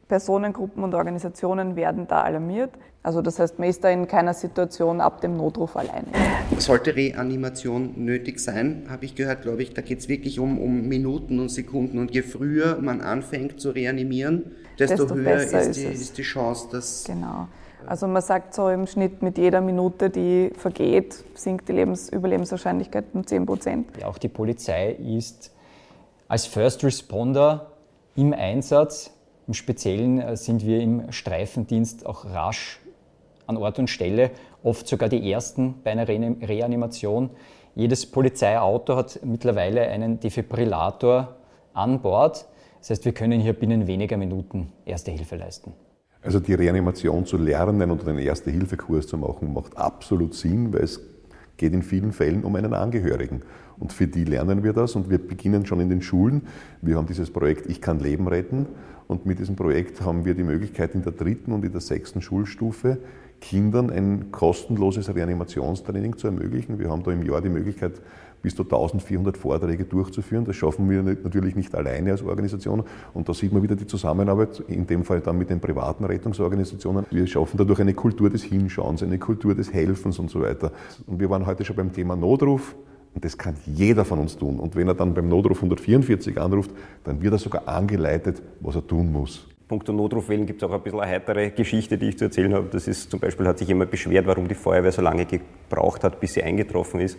Personengruppen 0.08 0.84
und 0.84 0.94
Organisationen 0.94 1.74
werden 1.74 2.06
da 2.06 2.22
alarmiert. 2.22 2.70
Also 3.02 3.22
das 3.22 3.38
heißt, 3.38 3.58
man 3.58 3.68
ist 3.68 3.84
da 3.84 3.90
in 3.90 4.08
keiner 4.08 4.34
Situation 4.34 5.00
ab 5.00 5.20
dem 5.20 5.36
Notruf 5.36 5.76
alleine. 5.76 6.06
Sollte 6.58 6.96
Reanimation 6.96 7.92
nötig 7.96 8.40
sein, 8.40 8.86
habe 8.88 9.04
ich 9.04 9.14
gehört, 9.14 9.42
glaube 9.42 9.62
ich, 9.62 9.74
da 9.74 9.82
geht 9.82 10.00
es 10.00 10.08
wirklich 10.08 10.40
um, 10.40 10.58
um 10.58 10.88
Minuten 10.88 11.38
und 11.38 11.48
Sekunden. 11.50 11.98
Und 11.98 12.12
je 12.12 12.22
früher 12.22 12.78
man 12.80 13.00
anfängt 13.00 13.60
zu 13.60 13.70
reanimieren, 13.70 14.56
desto, 14.78 15.04
desto 15.04 15.14
höher 15.14 15.36
ist, 15.36 15.52
ist, 15.52 15.76
die, 15.76 15.84
ist 15.84 16.18
die 16.18 16.22
Chance, 16.22 16.68
dass... 16.72 17.04
Genau. 17.04 17.48
Also 17.86 18.08
man 18.08 18.22
sagt 18.22 18.54
so 18.54 18.68
im 18.68 18.86
Schnitt 18.86 19.22
mit 19.22 19.38
jeder 19.38 19.60
Minute, 19.60 20.10
die 20.10 20.50
vergeht, 20.56 21.24
sinkt 21.34 21.68
die 21.68 21.72
Lebens 21.72 22.08
Überlebenswahrscheinlichkeit 22.08 23.04
um 23.12 23.24
10 23.24 23.46
Prozent. 23.46 24.04
Auch 24.04 24.18
die 24.18 24.28
Polizei 24.28 24.92
ist 24.92 25.52
als 26.26 26.46
First 26.46 26.82
Responder 26.82 27.70
im 28.16 28.32
Einsatz 28.32 29.12
im 29.46 29.54
Speziellen 29.54 30.20
äh, 30.20 30.36
sind 30.36 30.66
wir 30.66 30.80
im 30.80 31.10
Streifendienst 31.12 32.06
auch 32.06 32.24
rasch 32.24 32.80
an 33.46 33.56
Ort 33.56 33.78
und 33.78 33.88
Stelle, 33.88 34.30
oft 34.62 34.88
sogar 34.88 35.08
die 35.08 35.30
ersten 35.30 35.76
bei 35.84 35.92
einer 35.92 36.08
Reanimation. 36.08 37.30
Jedes 37.76 38.06
Polizeiauto 38.06 38.96
hat 38.96 39.20
mittlerweile 39.24 39.82
einen 39.82 40.18
Defibrillator 40.18 41.36
an 41.72 42.00
Bord. 42.00 42.46
Das 42.80 42.90
heißt, 42.90 43.04
wir 43.04 43.12
können 43.12 43.40
hier 43.40 43.52
binnen 43.52 43.86
weniger 43.86 44.16
Minuten 44.16 44.72
Erste 44.84 45.12
Hilfe 45.12 45.36
leisten. 45.36 45.72
Also 46.22 46.40
die 46.40 46.54
Reanimation 46.54 47.24
zu 47.24 47.36
lernen 47.36 47.90
und 47.90 48.06
einen 48.08 48.18
Erste-Hilfe-Kurs 48.18 49.06
zu 49.06 49.16
machen, 49.16 49.52
macht 49.52 49.76
absolut 49.76 50.34
Sinn, 50.34 50.72
weil 50.72 50.82
es 50.82 51.00
geht 51.56 51.72
in 51.72 51.82
vielen 51.82 52.12
Fällen 52.12 52.42
um 52.42 52.56
einen 52.56 52.74
Angehörigen. 52.74 53.42
Und 53.78 53.92
für 53.92 54.08
die 54.08 54.24
lernen 54.24 54.64
wir 54.64 54.72
das 54.72 54.96
und 54.96 55.08
wir 55.08 55.18
beginnen 55.18 55.66
schon 55.66 55.80
in 55.80 55.88
den 55.88 56.02
Schulen. 56.02 56.48
Wir 56.82 56.96
haben 56.96 57.06
dieses 57.06 57.30
Projekt 57.30 57.66
Ich 57.66 57.80
kann 57.80 58.00
Leben 58.00 58.26
retten 58.26 58.66
und 59.08 59.26
mit 59.26 59.38
diesem 59.38 59.56
Projekt 59.56 60.00
haben 60.00 60.24
wir 60.24 60.34
die 60.34 60.42
Möglichkeit 60.42 60.94
in 60.94 61.02
der 61.02 61.12
dritten 61.12 61.52
und 61.52 61.64
in 61.64 61.72
der 61.72 61.80
sechsten 61.80 62.22
Schulstufe 62.22 62.98
Kindern 63.40 63.90
ein 63.90 64.32
kostenloses 64.32 65.14
Reanimationstraining 65.14 66.16
zu 66.16 66.26
ermöglichen. 66.26 66.78
Wir 66.78 66.90
haben 66.90 67.02
da 67.02 67.12
im 67.12 67.22
Jahr 67.22 67.40
die 67.40 67.48
Möglichkeit, 67.48 68.00
bis 68.42 68.54
zu 68.54 68.62
1400 68.62 69.36
Vorträge 69.36 69.84
durchzuführen. 69.84 70.44
Das 70.44 70.56
schaffen 70.56 70.88
wir 70.88 71.02
natürlich 71.02 71.56
nicht 71.56 71.74
alleine 71.74 72.12
als 72.12 72.22
Organisation. 72.22 72.84
Und 73.12 73.28
da 73.28 73.34
sieht 73.34 73.52
man 73.52 73.62
wieder 73.62 73.76
die 73.76 73.86
Zusammenarbeit, 73.86 74.62
in 74.68 74.86
dem 74.86 75.04
Fall 75.04 75.20
dann 75.20 75.38
mit 75.38 75.50
den 75.50 75.60
privaten 75.60 76.04
Rettungsorganisationen. 76.04 77.06
Wir 77.10 77.26
schaffen 77.26 77.56
dadurch 77.56 77.80
eine 77.80 77.94
Kultur 77.94 78.30
des 78.30 78.42
Hinschauens, 78.42 79.02
eine 79.02 79.18
Kultur 79.18 79.54
des 79.54 79.72
Helfens 79.72 80.18
und 80.18 80.30
so 80.30 80.40
weiter. 80.42 80.72
Und 81.06 81.20
wir 81.20 81.28
waren 81.28 81.46
heute 81.46 81.64
schon 81.64 81.76
beim 81.76 81.92
Thema 81.92 82.16
Notruf. 82.16 82.76
Und 83.16 83.24
das 83.24 83.38
kann 83.38 83.54
jeder 83.64 84.04
von 84.04 84.18
uns 84.18 84.36
tun. 84.36 84.60
Und 84.60 84.76
wenn 84.76 84.88
er 84.88 84.94
dann 84.94 85.14
beim 85.14 85.26
Notruf 85.26 85.56
144 85.56 86.38
anruft, 86.38 86.70
dann 87.02 87.22
wird 87.22 87.32
er 87.32 87.38
sogar 87.38 87.66
angeleitet, 87.66 88.42
was 88.60 88.74
er 88.74 88.86
tun 88.86 89.10
muss. 89.10 89.46
Punkto 89.66 89.90
Notrufwellen 89.90 90.44
gibt 90.44 90.62
es 90.62 90.68
auch 90.68 90.74
ein 90.74 90.82
bisschen 90.82 91.00
eine 91.00 91.12
heitere 91.12 91.50
Geschichte, 91.50 91.96
die 91.96 92.10
ich 92.10 92.18
zu 92.18 92.26
erzählen 92.26 92.52
habe. 92.52 92.68
Das 92.70 92.86
ist 92.86 93.10
zum 93.10 93.18
Beispiel, 93.18 93.46
hat 93.46 93.58
sich 93.58 93.68
jemand 93.68 93.90
beschwert, 93.90 94.26
warum 94.26 94.46
die 94.46 94.54
Feuerwehr 94.54 94.92
so 94.92 95.00
lange 95.00 95.24
gebraucht 95.24 96.04
hat, 96.04 96.20
bis 96.20 96.34
sie 96.34 96.42
eingetroffen 96.42 97.00
ist. 97.00 97.16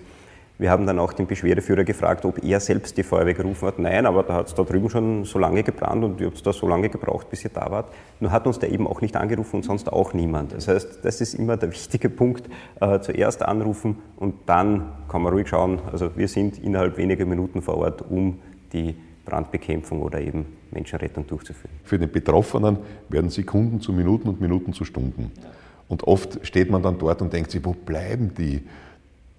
Wir 0.60 0.72
haben 0.72 0.88
dann 0.88 0.98
auch 0.98 1.14
den 1.14 1.28
Beschwerdeführer 1.28 1.84
gefragt, 1.84 2.26
ob 2.26 2.44
er 2.44 2.60
selbst 2.60 2.98
die 2.98 3.04
Feuerwehr 3.04 3.36
gerufen 3.36 3.68
hat. 3.68 3.78
Nein, 3.78 4.08
aber 4.08 4.24
da 4.24 4.34
hat 4.36 4.48
es 4.48 4.56
da 4.56 4.64
drüben 4.64 4.90
schon 4.90 5.24
so 5.24 5.38
lange 5.38 5.62
gebrannt 5.62 6.04
und 6.04 6.20
ihr 6.20 6.28
habt 6.28 6.44
da 6.46 6.52
so 6.52 6.68
lange 6.68 6.90
gebraucht, 6.90 7.30
bis 7.30 7.44
ihr 7.44 7.52
da 7.54 7.70
wart. 7.70 7.94
Nur 8.20 8.32
hat 8.32 8.48
uns 8.48 8.58
der 8.58 8.72
eben 8.72 8.88
auch 8.88 9.02
nicht 9.02 9.16
angerufen 9.16 9.58
und 9.58 9.64
sonst 9.64 9.92
auch 9.94 10.14
niemand. 10.14 10.54
Das 10.54 10.68
heißt, 10.68 11.00
das 11.04 11.22
ist 11.22 11.36
immer 11.36 11.58
der 11.58 11.72
wichtige 11.72 12.10
Punkt. 12.10 12.50
Äh, 12.80 13.00
zuerst 13.02 13.44
anrufen 13.44 13.98
und 14.18 14.36
dann 14.48 14.94
kann 15.08 15.22
man 15.22 15.34
ruhig 15.34 15.48
schauen. 15.48 15.80
Also 15.92 16.16
wir 16.16 16.28
sind 16.28 16.58
innerhalb 16.58 16.98
weniger 16.98 17.26
Minuten 17.26 17.62
vor 17.62 17.78
Ort, 17.78 18.04
um 18.10 18.40
die 18.74 18.96
Brandbekämpfung 19.26 20.02
oder 20.02 20.22
eben 20.22 20.46
Menschenrettung 20.72 21.28
durchzuführen. 21.28 21.76
Für 21.84 22.00
den 22.00 22.12
Betroffenen 22.12 22.78
werden 23.10 23.30
Sekunden 23.30 23.80
zu 23.82 23.94
Minuten 23.94 24.30
und 24.30 24.42
Minuten 24.42 24.74
zu 24.74 24.86
Stunden. 24.86 25.32
Und 25.88 26.04
oft 26.04 26.46
steht 26.46 26.70
man 26.70 26.82
dann 26.82 26.98
dort 26.98 27.22
und 27.22 27.32
denkt 27.32 27.52
sich, 27.52 27.64
wo 27.64 27.74
bleiben 27.74 28.34
die? 28.38 28.64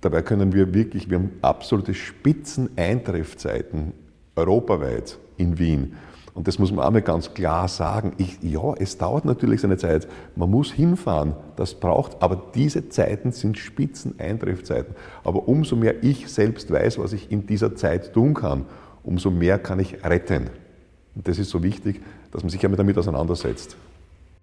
Dabei 0.00 0.22
können 0.22 0.52
wir 0.52 0.72
wirklich, 0.74 1.10
wir 1.10 1.18
haben 1.18 1.32
absolute 1.42 1.92
Spitzeneintreffzeiten 1.94 3.92
europaweit 4.36 5.18
in 5.36 5.58
Wien. 5.58 5.94
Und 6.34 6.46
das 6.46 6.60
muss 6.60 6.70
man 6.70 6.84
auch 6.84 6.92
mal 6.92 7.02
ganz 7.02 7.34
klar 7.34 7.66
sagen. 7.66 8.12
Ich, 8.16 8.38
ja, 8.42 8.72
es 8.78 8.96
dauert 8.96 9.24
natürlich 9.24 9.60
seine 9.60 9.76
Zeit. 9.76 10.06
Man 10.36 10.48
muss 10.48 10.70
hinfahren, 10.70 11.34
das 11.56 11.74
braucht, 11.74 12.22
aber 12.22 12.40
diese 12.54 12.88
Zeiten 12.90 13.32
sind 13.32 13.58
Spitzeneintreffzeiten. 13.58 14.94
Aber 15.24 15.48
umso 15.48 15.74
mehr 15.74 16.04
ich 16.04 16.28
selbst 16.28 16.70
weiß, 16.70 17.00
was 17.00 17.12
ich 17.12 17.32
in 17.32 17.46
dieser 17.46 17.74
Zeit 17.74 18.12
tun 18.14 18.34
kann, 18.34 18.66
umso 19.02 19.32
mehr 19.32 19.58
kann 19.58 19.80
ich 19.80 20.04
retten. 20.04 20.50
Und 21.16 21.26
das 21.26 21.40
ist 21.40 21.50
so 21.50 21.64
wichtig, 21.64 22.00
dass 22.30 22.44
man 22.44 22.50
sich 22.50 22.60
damit 22.60 22.96
auseinandersetzt. 22.96 23.76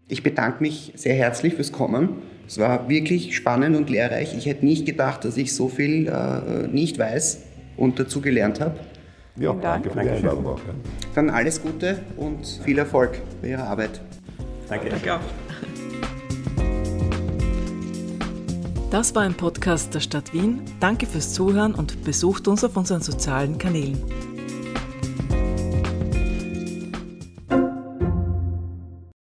Ich 0.07 0.21
bedanke 0.21 0.61
mich 0.61 0.93
sehr 0.95 1.15
herzlich 1.15 1.55
fürs 1.55 1.71
Kommen. 1.71 2.21
Es 2.47 2.59
war 2.59 2.89
wirklich 2.89 3.35
spannend 3.35 3.75
und 3.75 3.89
lehrreich. 3.89 4.37
Ich 4.37 4.45
hätte 4.45 4.63
nicht 4.63 4.85
gedacht, 4.85 5.25
dass 5.25 5.35
ich 5.35 5.55
so 5.55 5.67
viel 5.67 6.07
äh, 6.07 6.67
nicht 6.67 6.99
weiß 6.99 7.41
und 7.75 7.99
dazu 7.99 8.21
gelernt 8.21 8.59
habe. 8.59 8.79
Ja, 9.35 9.53
danke 9.53 9.89
für 9.89 10.01
die 10.01 10.09
Einladung 10.09 10.45
auch. 10.45 10.59
Dann 11.15 11.31
alles 11.31 11.59
Gute 11.59 11.97
und 12.17 12.45
viel 12.63 12.77
Erfolg 12.77 13.19
bei 13.41 13.49
Ihrer 13.49 13.63
Arbeit. 13.63 13.99
Danke. 14.69 14.89
Danke 14.89 15.15
auch. 15.15 15.19
Das 18.91 19.15
war 19.15 19.23
ein 19.23 19.33
Podcast 19.33 19.93
der 19.95 19.99
Stadt 20.01 20.31
Wien. 20.33 20.61
Danke 20.79 21.07
fürs 21.07 21.33
Zuhören 21.33 21.73
und 21.73 22.03
besucht 22.03 22.47
uns 22.47 22.63
auf 22.63 22.77
unseren 22.77 23.01
sozialen 23.01 23.57
Kanälen. 23.57 23.97